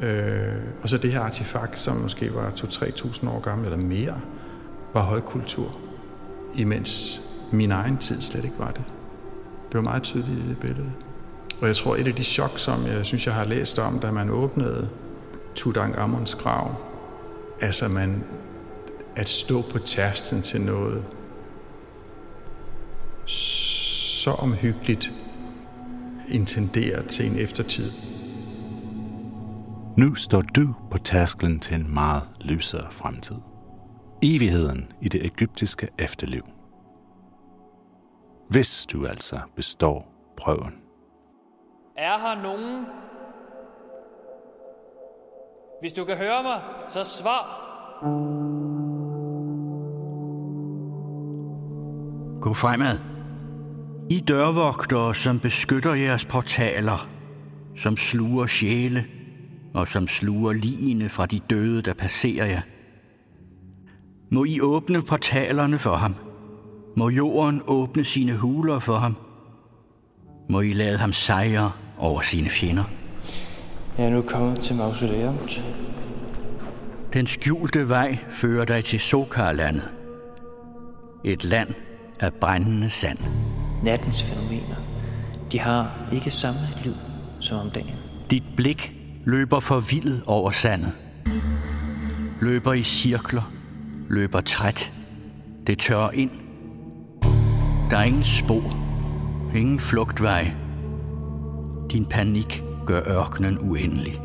[0.00, 0.52] Øh,
[0.82, 4.20] og så det her artefakt, som måske var 2-3.000 år gammel eller mere,
[4.94, 5.76] var højkultur,
[6.54, 7.20] imens
[7.52, 8.82] min egen tid slet ikke var det.
[9.68, 10.92] Det var meget tydeligt i det billede.
[11.60, 14.10] Og jeg tror, et af de chok, som jeg synes, jeg har læst om, da
[14.10, 14.88] man åbnede
[15.54, 16.74] Tutankhamons grav,
[17.60, 18.24] altså man
[19.16, 21.04] at stå på tærsten til noget
[23.26, 25.12] så omhyggeligt
[26.28, 27.90] intenderet til en eftertid.
[29.96, 33.36] Nu står du på tærsklen til en meget lysere fremtid.
[34.22, 36.42] Evigheden i det egyptiske efterliv.
[38.50, 40.74] Hvis du altså består prøven.
[41.96, 42.86] Er her nogen?
[45.80, 47.60] Hvis du kan høre mig, så svar.
[52.40, 52.98] Gå fremad.
[54.10, 57.08] I dørvogtere, som beskytter jeres portaler,
[57.76, 59.04] som sluger sjæle
[59.74, 62.60] og som sluger ligene fra de døde, der passerer jer.
[64.30, 66.14] Må I åbne portalerne for ham.
[66.96, 69.16] Må jorden åbne sine huler for ham.
[70.48, 72.84] Må I lade ham sejre over sine fjender.
[73.98, 75.64] Jeg er nu kommet til mausoleumet.
[77.12, 79.88] Den skjulte vej fører dig til Sokarlandet.
[81.24, 81.74] Et land
[82.20, 83.18] af brændende sand.
[83.82, 84.76] Nattens fænomener,
[85.52, 86.94] de har ikke samme lyd
[87.40, 87.96] som om dagen.
[88.30, 90.92] Dit blik løber forvildet over sandet.
[92.40, 93.52] Løber i cirkler,
[94.08, 94.92] løber træt.
[95.66, 96.30] Det tørrer ind,
[97.90, 98.76] Der er ingen spor.
[99.54, 100.52] Ingen flugtvej.
[101.92, 104.20] Din panik gør ørkenen uendelig.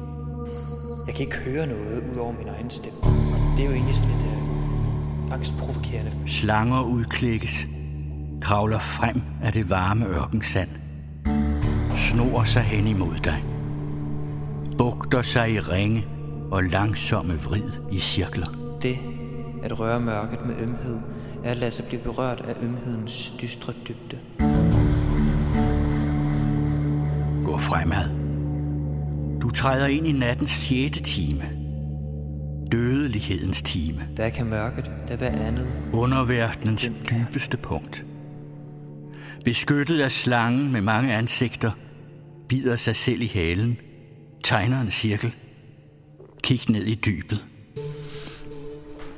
[1.07, 2.99] Jeg kan ikke høre noget ud over min egen stemme.
[3.03, 6.11] Og det er jo egentlig sådan lidt øh, angstprovokerende.
[6.27, 7.67] Slanger udklikkes,
[8.41, 10.69] kravler frem af det varme ørkensand,
[11.95, 13.43] snor sig hen imod dig,
[14.79, 16.07] bugter sig i ringe
[16.51, 18.77] og langsomme vrid i cirkler.
[18.81, 18.97] Det
[19.63, 20.97] at røre mørket med ømhed
[21.43, 24.17] er at lade sig blive berørt af ømhedens dystre dybde.
[27.43, 28.09] Gå fremad.
[29.41, 31.43] Du træder ind i nattens sjette time.
[32.71, 34.01] Dødelighedens time.
[34.15, 35.67] Hvad kan mørket, der hvad andet?
[35.93, 38.05] Underverdenens dybeste punkt.
[39.45, 41.71] Beskyttet af slangen med mange ansigter,
[42.49, 43.77] bider sig selv i halen,
[44.43, 45.33] tegner en cirkel.
[46.43, 47.45] Kig ned i dybet.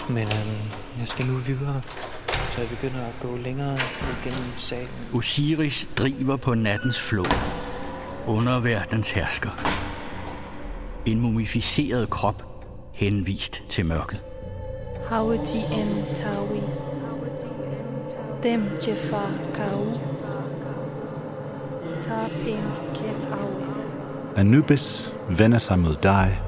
[0.10, 1.82] Men øhm, jeg skal nu videre,
[2.28, 3.78] så jeg begynder at gå længere
[4.24, 4.90] gennem salen.
[5.14, 7.34] Osiris driver på nattens flod.
[8.28, 9.50] Underverdenens hersker.
[11.06, 12.44] En mumificeret krop
[12.94, 14.20] henvist til mørket.
[15.10, 16.62] Hawati en tawi.
[18.44, 19.94] Dem jefar kau.
[22.02, 22.64] Tapim
[22.96, 23.51] kef awif.
[24.36, 26.42] Anubis vender sig mod dig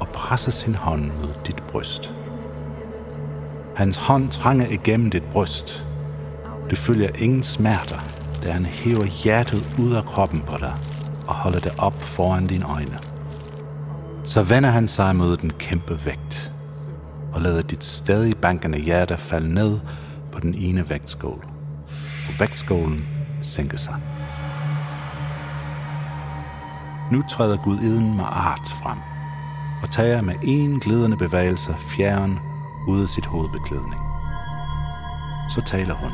[0.00, 2.14] og presser sin hånd mod dit bryst.
[3.76, 5.86] Hans hånd trænger igennem dit bryst.
[6.70, 7.98] Du følger ingen smerter,
[8.44, 10.74] da han hæver hjertet ud af kroppen på dig
[11.26, 12.98] og holder det op foran dine øjne.
[14.24, 16.52] Så vender han sig mod den kæmpe vægt
[17.32, 19.78] og lader dit stadig bankende hjerte falde ned
[20.32, 21.44] på den ene vægtskål.
[22.28, 23.04] Og vægtskålen
[23.42, 23.94] sænker sig.
[27.10, 28.98] Nu træder gudiden med art frem
[29.82, 32.40] og tager med en glidende bevægelse fjern
[32.86, 34.02] ud af sit hovedbeklædning.
[35.50, 36.10] Så taler hun.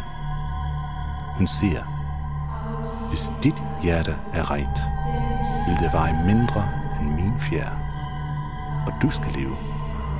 [1.36, 1.82] Hun siger,
[3.08, 4.78] hvis dit hjerte er rent,
[5.68, 6.68] vil det veje mindre
[7.00, 7.70] end min fjer,
[8.86, 9.56] og du skal leve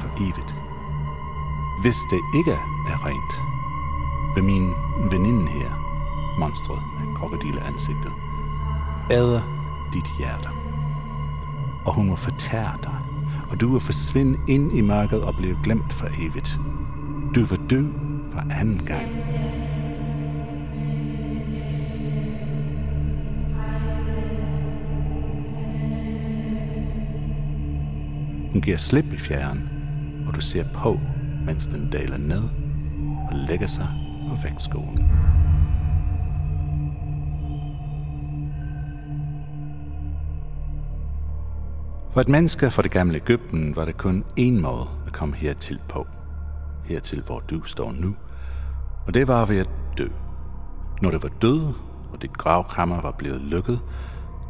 [0.00, 0.54] for evigt.
[1.82, 2.56] Hvis det ikke
[2.92, 3.32] er rent,
[4.34, 4.74] vil min
[5.10, 5.70] veninde her,
[6.38, 8.12] monstret med krokodille ansigtet,
[9.10, 9.40] æder
[9.92, 10.56] dit hjerte.
[11.87, 12.94] Og hun må fortære dig,
[13.51, 16.59] og du vil forsvinde ind i mørket og blive glemt for evigt.
[17.35, 17.85] Du vil dø
[18.33, 19.07] for anden gang.
[28.53, 29.68] Hun giver slip i fjeren,
[30.29, 31.01] og du ser på,
[31.46, 32.42] mens den daler ned
[33.31, 33.88] og lægger sig
[34.29, 35.25] på vægtskolen.
[42.16, 45.81] For et menneske fra det gamle Ægypten var det kun én måde at komme hertil
[45.88, 46.07] på.
[46.85, 48.16] Hertil, hvor du står nu.
[49.07, 50.09] Og det var ved at dø.
[51.02, 51.72] Når det var død,
[52.12, 53.81] og dit gravkrammer var blevet lukket,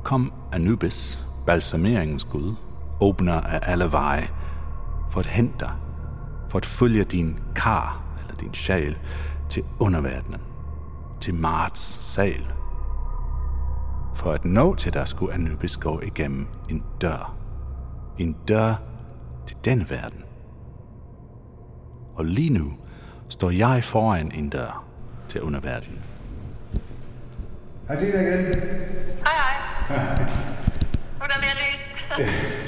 [0.05, 2.55] kom Anubis, balsameringens gud,
[3.01, 4.29] åbner af alle veje,
[5.11, 5.73] for at hente dig,
[6.49, 8.99] for at følge din kar, eller din sjæl,
[9.49, 10.41] til underverdenen,
[11.21, 12.47] til Marts sal.
[14.15, 17.36] For at nå til dig skulle Anubis gå igennem en dør.
[18.19, 18.75] En dør
[19.47, 20.25] til denne verden.
[22.15, 22.73] Og lige nu
[23.29, 24.85] står jeg foran en dør
[25.29, 26.03] til underverdenen.
[27.89, 28.45] Hej Tina igen.
[29.29, 29.53] Hej,
[29.89, 30.19] hej.
[31.19, 31.83] Nu er der mere lys.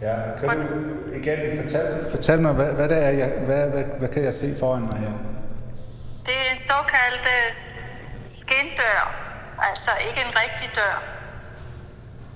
[0.00, 0.66] Ja, kan du
[1.14, 4.54] igen fortælle, fortælle mig, hvad, hvad, det er, jeg, hvad, hvad, hvad kan jeg se
[4.60, 5.12] foran mig her?
[6.26, 7.48] Det er en såkaldt øh,
[8.26, 9.02] skindør.
[9.68, 10.96] Altså ikke en rigtig dør.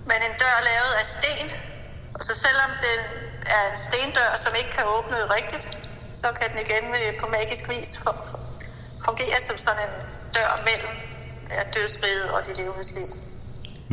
[0.04, 1.69] Men en dør lavet af sten.
[2.20, 3.00] Så selvom den
[3.56, 5.64] er en stendør, som ikke kan åbne rigtigt,
[6.20, 6.84] så kan den igen
[7.20, 7.90] på magisk vis
[9.06, 9.94] fungere som sådan en
[10.36, 10.94] dør mellem
[11.74, 13.06] dødsriget og de levendes liv.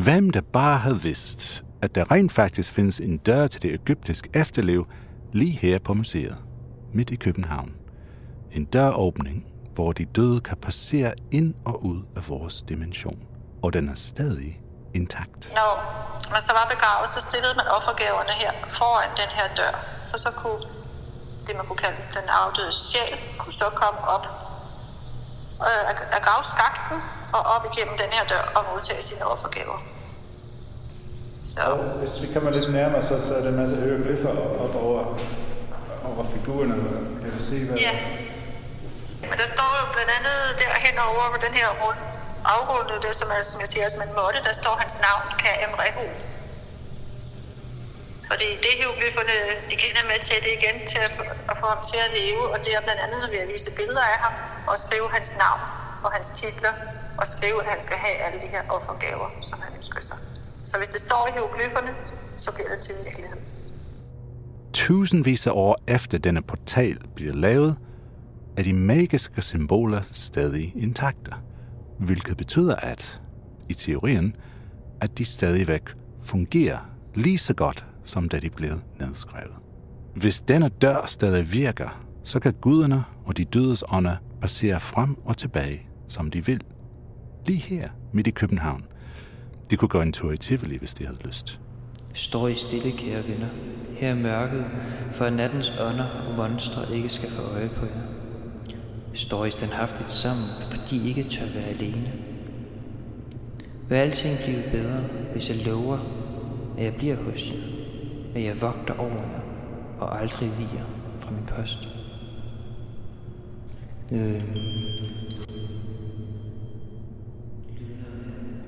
[0.03, 4.29] Hvem der bare havde vidst, at der rent faktisk findes en dør til det egyptiske
[4.33, 4.87] efterliv
[5.33, 6.37] lige her på museet,
[6.93, 7.71] midt i København.
[8.51, 13.19] En døråbning, hvor de døde kan passere ind og ud af vores dimension.
[13.63, 14.61] Og den er stadig
[15.01, 15.41] intakt.
[15.59, 15.71] Når
[16.35, 19.73] man så var begravet, så stillede man offergaverne her foran den her dør.
[20.09, 20.61] For så kunne
[21.47, 24.25] det, man kunne kalde den afdøde sjæl, kunne så komme op
[25.67, 26.97] øh, af, gravskakten
[27.35, 29.77] og op igennem den her dør og modtage sine offergaver.
[31.53, 34.29] Så Og hvis vi kommer lidt nærmere, så, så er der en masse hieroglyffer
[34.65, 35.01] op over,
[36.09, 36.75] over figurerne.
[37.21, 37.77] Kan du se, hvad...
[37.77, 37.93] ja.
[39.21, 41.99] Men der står jo blandt andet derhen over på den her rund,
[42.55, 45.73] afrundede det som, er, som jeg siger, som en måtte, der står hans navn, K.M.
[45.83, 46.05] Rehu.
[48.29, 49.35] Fordi det hieroglyfferne,
[49.69, 51.13] de kender med til det igen, til at,
[51.51, 53.71] at få ham til at leve, og det er blandt andet, når vi har vise
[53.79, 54.33] billeder af ham,
[54.69, 55.61] og skrive hans navn
[56.05, 56.73] og hans titler
[57.21, 60.17] og skrive, at han skal have alle de her offergaver, som han ønsker sig.
[60.69, 61.91] Så hvis det står i hieroglyferne,
[62.37, 63.37] så bliver det til virkelighed.
[64.73, 67.77] Tusindvis af år efter denne portal bliver lavet,
[68.57, 71.31] er de magiske symboler stadig intakte,
[71.99, 73.21] hvilket betyder at,
[73.69, 74.35] i teorien,
[75.01, 75.83] at de stadigvæk
[76.23, 76.77] fungerer
[77.15, 79.53] lige så godt, som da de blev nedskrevet.
[80.15, 85.37] Hvis denne dør stadig virker, så kan guderne og de dødes ånder passere frem og
[85.37, 86.61] tilbage, som de vil.
[87.45, 88.85] Lige her, midt i København.
[89.69, 91.59] De kunne gå en tur i Tivoli, hvis de havde lyst.
[92.13, 93.47] Står i stille, kære venner.
[93.97, 94.65] Her er mørket,
[95.11, 98.16] for at nattens ånder og monstre ikke skal få øje på jer.
[99.13, 102.13] Står I standhaftigt sammen, fordi I ikke tør være alene.
[103.89, 105.03] Vil alting blive bedre,
[105.33, 105.97] hvis jeg lover,
[106.77, 107.57] at jeg bliver hos jer,
[108.35, 109.41] at jeg vogter over jer
[109.99, 110.85] og aldrig viger
[111.19, 111.79] fra min post.
[114.11, 114.41] Øh,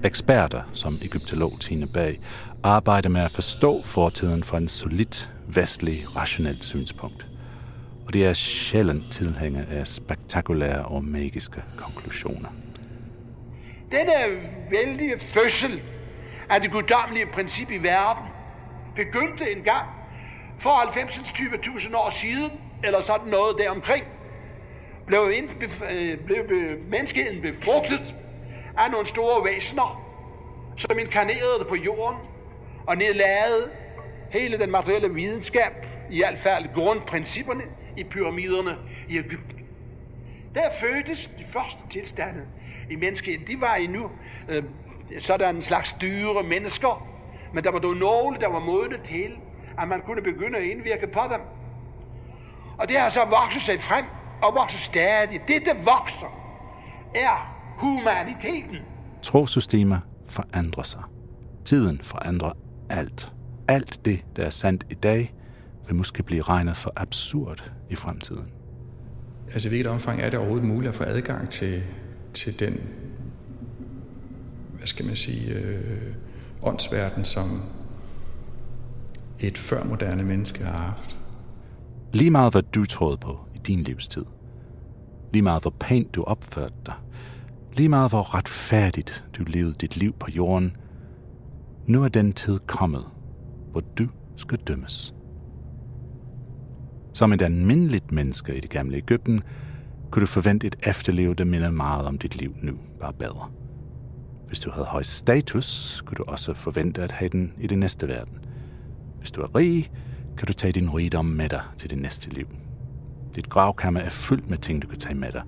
[0.03, 2.19] Eksperter som egyptolog Tine Bag
[2.63, 7.27] arbejder med at forstå fortiden fra en solid, vestlig, rationelt synspunkt.
[8.09, 12.49] Og det er sjældent tilhænger af spektakulære og magiske konklusioner.
[13.91, 14.13] Denne
[14.71, 15.81] vældige fødsel
[16.49, 18.23] af det guddommelige princip i verden
[18.95, 19.87] begyndte engang
[20.59, 22.51] for 90-20.000 år siden,
[22.83, 24.05] eller sådan noget deromkring,
[25.07, 25.49] blev, ind,
[25.89, 26.43] øh, blev
[26.91, 28.15] menneskeheden befrugtet
[28.77, 30.01] af nogle store væsener,
[30.77, 32.19] som inkarnerede på jorden
[32.87, 33.69] og nedlagde
[34.31, 35.73] hele den materielle videnskab,
[36.11, 37.63] i hvert fald grundprincipperne
[37.99, 38.75] i pyramiderne
[39.09, 39.59] i Ægypten.
[40.55, 42.41] Der fødtes de første tilstande
[42.91, 43.47] i menneskeheden.
[43.47, 44.09] De var endnu
[44.49, 44.63] øh,
[45.19, 47.07] sådan en slags dyre mennesker,
[47.53, 49.31] men der var dog nogle, der var modne til,
[49.81, 51.41] at man kunne begynde at indvirke på dem.
[52.77, 54.05] Og det har så vokset sig frem
[54.41, 55.41] og vokser stadig.
[55.47, 56.39] Det, der vokser,
[57.15, 58.77] er humaniteten.
[59.21, 59.97] Trosystemer
[60.29, 61.01] forandrer sig.
[61.65, 62.51] Tiden forandrer
[62.89, 63.33] alt.
[63.67, 65.33] Alt det, der er sandt i dag,
[65.89, 68.45] vil måske blive regnet for absurd i fremtiden.
[69.53, 71.83] Altså i hvilket omfang er det overhovedet muligt at få adgang til,
[72.33, 72.79] til den,
[74.77, 76.13] hvad skal man sige, øh,
[76.63, 77.61] åndsverden, som
[79.39, 81.17] et førmoderne menneske har haft.
[82.13, 84.25] Lige meget hvad du troede på i din livstid.
[85.33, 86.93] Lige meget hvor pænt du opførte dig.
[87.73, 90.77] Lige meget hvor retfærdigt du levede dit liv på jorden.
[91.87, 93.05] Nu er den tid kommet,
[93.71, 95.13] hvor du skal dømmes.
[97.19, 99.41] Som et almindeligt menneske i det gamle Ægypten,
[100.11, 103.49] kunne du forvente et efterliv, der minder meget om dit liv nu, bare bedre.
[104.47, 108.07] Hvis du havde høj status, kunne du også forvente at have den i det næste
[108.07, 108.33] verden.
[109.17, 109.91] Hvis du er rig,
[110.37, 112.47] kan du tage din rigdom med dig til det næste liv.
[113.35, 115.43] Dit gravkammer er fyldt med ting, du kan tage med dig,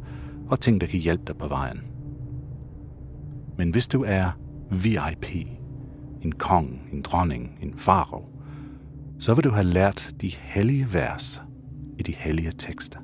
[0.47, 1.81] og ting, der kan hjælpe dig på vejen.
[3.57, 4.31] Men hvis du er
[4.71, 5.47] VIP,
[6.21, 8.29] en kong, en dronning, en farov,
[9.19, 11.41] så vil du have lært de hellige vers
[12.01, 12.99] i de hellige tekster.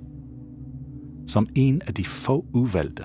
[1.28, 3.04] Som en af de få uvalgte,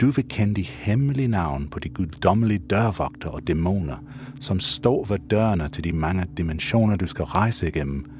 [0.00, 3.96] du vil kende de hemmelige navn på de guddommelige dørvogter og dæmoner,
[4.40, 8.10] som står ved dørene til de mange dimensioner, du skal rejse igennem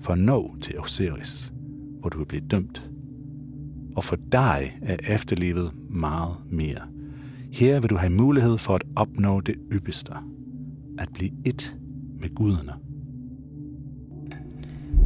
[0.00, 1.52] for at nå til Osiris,
[2.00, 2.90] hvor du vil blive dømt.
[3.96, 6.82] Og for dig er efterlivet meget mere.
[7.52, 10.12] Her vil du have mulighed for at opnå det ypperste.
[10.98, 11.76] At blive et
[12.20, 12.89] med guderne.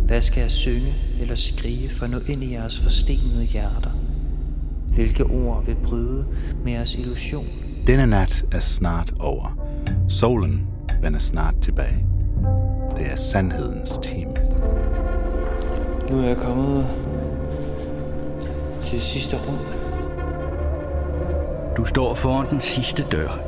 [0.06, 3.90] Hvad skal jeg synge eller skrige for at nå ind i jeres forstenede hjerter?
[4.94, 6.26] Hvilke ord vil bryde
[6.64, 7.46] med jeres illusion?
[7.86, 9.58] Denne nat er snart over.
[10.08, 10.66] Solen
[11.02, 12.06] vender snart tilbage.
[12.96, 14.34] Det er sandhedens time.
[16.10, 16.86] Nu er jeg kommet
[18.84, 19.58] til det sidste rum.
[21.76, 23.38] Du står foran den sidste dør.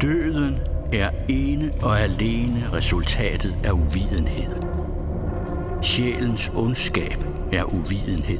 [0.00, 0.54] Døden
[0.92, 4.73] er ene og alene resultatet af uvidenhed.
[5.84, 8.38] Sjælens ondskab er uvidenhed,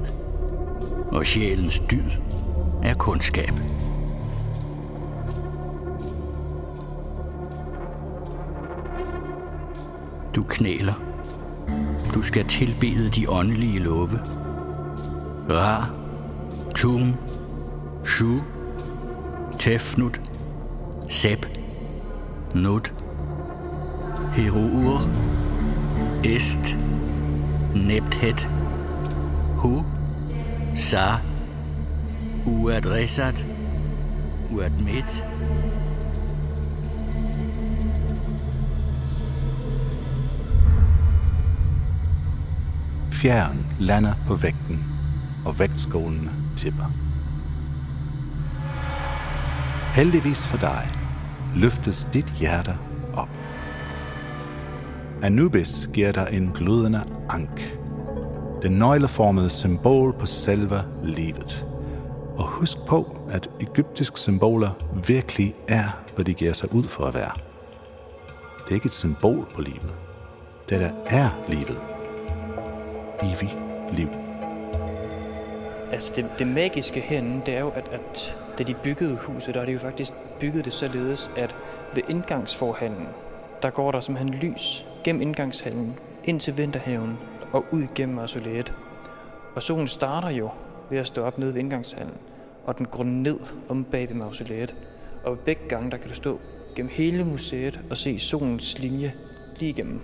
[1.12, 2.10] og sjælens dyd
[2.82, 3.52] er kundskab.
[10.34, 10.94] Du knæler.
[12.14, 14.20] Du skal tilbede de åndelige love.
[15.50, 15.84] Ra,
[16.74, 17.14] Tum,
[18.06, 18.40] Shu,
[19.58, 20.20] Tefnut,
[21.08, 21.46] Seb,
[22.54, 22.92] Nut,
[24.32, 25.00] Heruur,
[26.24, 26.93] Est,
[27.74, 28.48] Nepthet,
[29.56, 29.84] Hu,
[30.76, 31.18] Sa,
[32.46, 33.44] Uadressat,
[34.50, 35.24] Uadmit,
[43.10, 44.84] Fjern lander på vægten,
[45.44, 46.92] og vægtskålene tipper.
[49.94, 50.88] Heldigvis for dig
[51.54, 52.78] løftes dit hjerte.
[55.24, 57.78] Anubis giver dig en glødende ank.
[58.62, 61.66] Det nøgleformede symbol på selve livet.
[62.36, 64.70] Og husk på, at egyptiske symboler
[65.06, 67.30] virkelig er, hvad de giver sig ud for at være.
[68.64, 69.94] Det er ikke et symbol på livet.
[70.68, 71.78] Det der er livet.
[73.22, 73.56] Evig
[73.92, 74.08] liv.
[75.92, 79.60] Altså det, det magiske herinde, det er jo, at, at da de byggede huset, der
[79.60, 81.56] er de jo faktisk bygget det således, at
[81.94, 83.08] ved indgangsforhallen,
[83.62, 87.18] der går der simpelthen lys gennem indgangshallen ind til vinterhaven
[87.52, 88.72] og ud gennem mausoleet.
[89.54, 90.50] Og solen starter jo
[90.90, 92.14] ved at stå op nede ved indgangshallen,
[92.64, 93.38] og den går ned
[93.68, 94.74] om bag ved mausoleet.
[95.24, 96.40] Og begge gange, der kan du stå
[96.76, 99.14] gennem hele museet og se solens linje
[99.56, 100.00] lige igennem.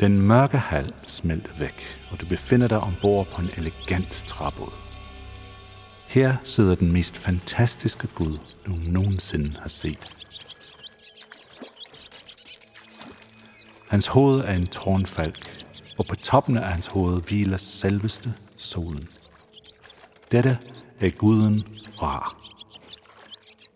[0.00, 4.87] Den mørke hal smelter væk, og du befinder dig ombord på en elegant træbåd.
[6.08, 10.16] Her sidder den mest fantastiske Gud, du nogensinde har set.
[13.88, 15.66] Hans hoved er en tårnfalk,
[15.98, 19.08] og på toppen af hans hoved hviler selveste solen.
[20.32, 20.58] Dette
[21.00, 21.62] er guden
[22.02, 22.36] Ra,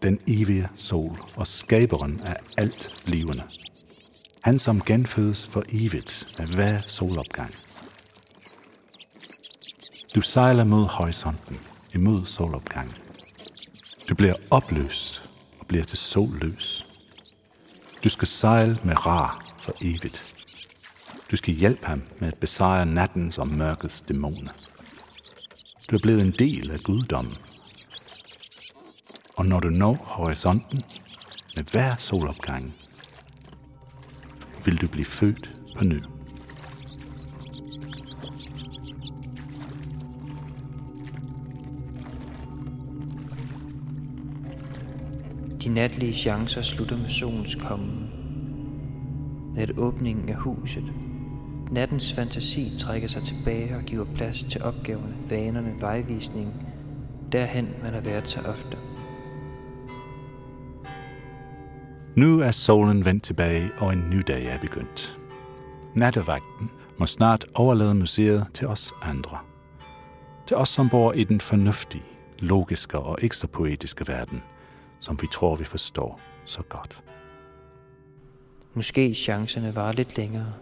[0.02, 3.42] den evige sol og skaberen af alt levende.
[4.42, 7.54] Han som genfødes for evigt med hver solopgang.
[10.14, 11.58] Du sejler mod horisonten,
[11.94, 12.94] imod solopgangen.
[14.08, 15.30] Du bliver opløst
[15.60, 16.86] og bliver til solløs.
[18.04, 20.36] Du skal sejle med Ra for evigt.
[21.30, 24.52] Du skal hjælpe ham med at besejre nattens og mørkets dæmoner.
[25.90, 27.34] Du er blevet en del af guddommen.
[29.36, 30.82] Og når du når horisonten
[31.56, 32.74] med hver solopgang,
[34.64, 36.02] vil du blive født på ny.
[45.72, 47.92] De natlige chancer slutter med solens komme.
[49.54, 50.92] Med et åbningen af huset.
[51.70, 56.54] Nattens fantasi trækker sig tilbage og giver plads til opgaverne, vanerne, vejvisningen,
[57.32, 58.76] derhen man har været så ofte.
[62.16, 65.18] Nu er solen vendt tilbage, og en ny dag er begyndt.
[65.94, 69.38] Nattevagten må snart overlade museet til os andre.
[70.46, 72.04] Til os, som bor i den fornuftige,
[72.38, 74.42] logiske og ekstra poetiske verden,
[75.02, 77.02] som vi tror, vi forstår så godt.
[78.74, 80.54] Måske chancerne var lidt længere.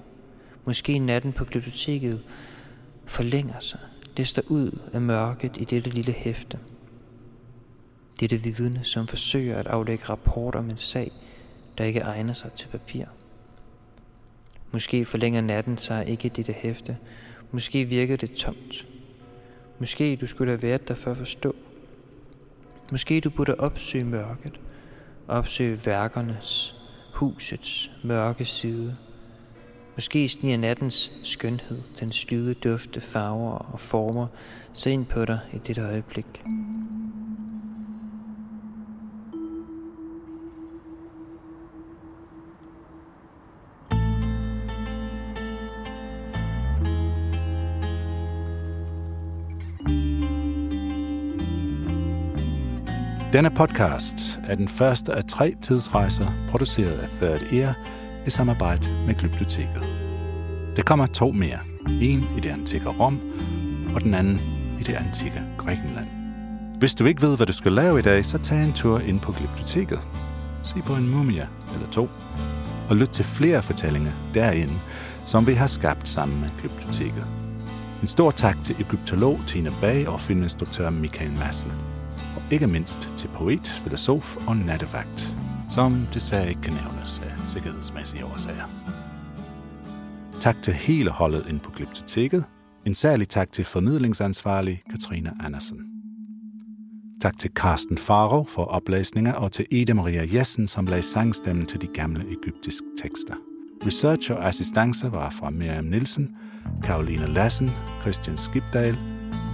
[0.64, 2.22] Måske natten på biblioteket
[3.06, 3.80] forlænger sig,
[4.16, 6.58] lister ud af mørket i dette lille hæfte.
[8.20, 11.12] Dette vidne, som forsøger at aflægge rapport om en sag,
[11.78, 13.04] der ikke egner sig til papir.
[14.72, 16.98] Måske forlænger natten sig ikke dette hæfte.
[17.50, 18.86] Måske virker det tomt.
[19.78, 21.54] Måske du skulle have været der for at forstå.
[22.90, 24.60] Måske du burde opsøge mørket.
[25.28, 26.74] Opsøge værkernes,
[27.14, 28.96] husets mørke side.
[29.94, 34.26] Måske sniger nattens skønhed, den slyde dufte, farver og former,
[34.72, 36.42] så ind på dig i dette øjeblik.
[53.32, 57.74] Denne podcast er den første af tre tidsrejser, produceret af Third Ear
[58.26, 59.82] i samarbejde med Glyptoteket.
[60.76, 61.58] Der kommer to mere.
[61.88, 63.20] En i det antikke Rom,
[63.94, 64.40] og den anden
[64.80, 66.06] i det antikke Grækenland.
[66.78, 69.20] Hvis du ikke ved, hvad du skal lave i dag, så tag en tur ind
[69.20, 70.00] på Glyptoteket.
[70.64, 72.08] Se på en mumie eller to,
[72.88, 74.74] og lyt til flere fortællinger derinde,
[75.26, 77.26] som vi har skabt sammen med Glyptoteket.
[78.02, 81.72] En stor tak til egyptolog Tina Bag og filminstruktør Michael Madsen
[82.50, 85.34] ikke mindst til poet, filosof og nattevagt,
[85.70, 88.64] som desværre ikke kan nævnes af sikkerhedsmæssige årsager.
[90.40, 92.44] Tak til hele holdet ind på Glyptoteket.
[92.86, 95.78] En særlig tak til formidlingsansvarlig Katrine Andersen.
[97.22, 101.80] Tak til Carsten Faro for oplæsninger og til Ida Maria Jessen, som lagde sangstemmen til
[101.80, 103.34] de gamle egyptiske tekster.
[103.86, 106.36] Research og assistance var fra Miriam Nielsen,
[106.82, 107.70] Karoline Lassen,
[108.00, 108.98] Christian Skibdal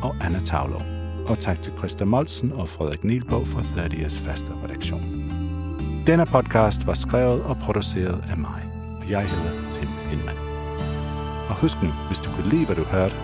[0.02, 0.95] og Anna Tavlov
[1.28, 5.02] og tak til Christa Molsen og Frederik Nielbog fra 30's faste redaktion.
[6.06, 8.62] Denne podcast var skrevet og produceret af mig,
[9.00, 10.36] og jeg hedder Tim Hindman.
[11.48, 13.14] Og husk nu, hvis du kunne lide, hvad du hørte,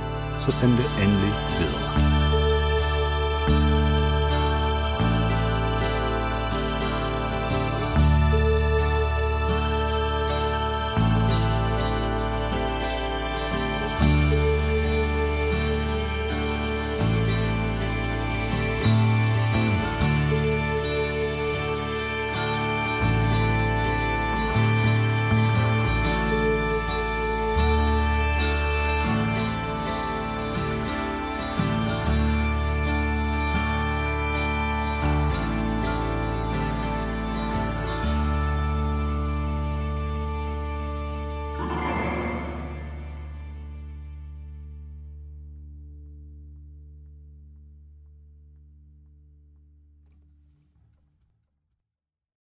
[0.40, 2.11] så send det endelig videre.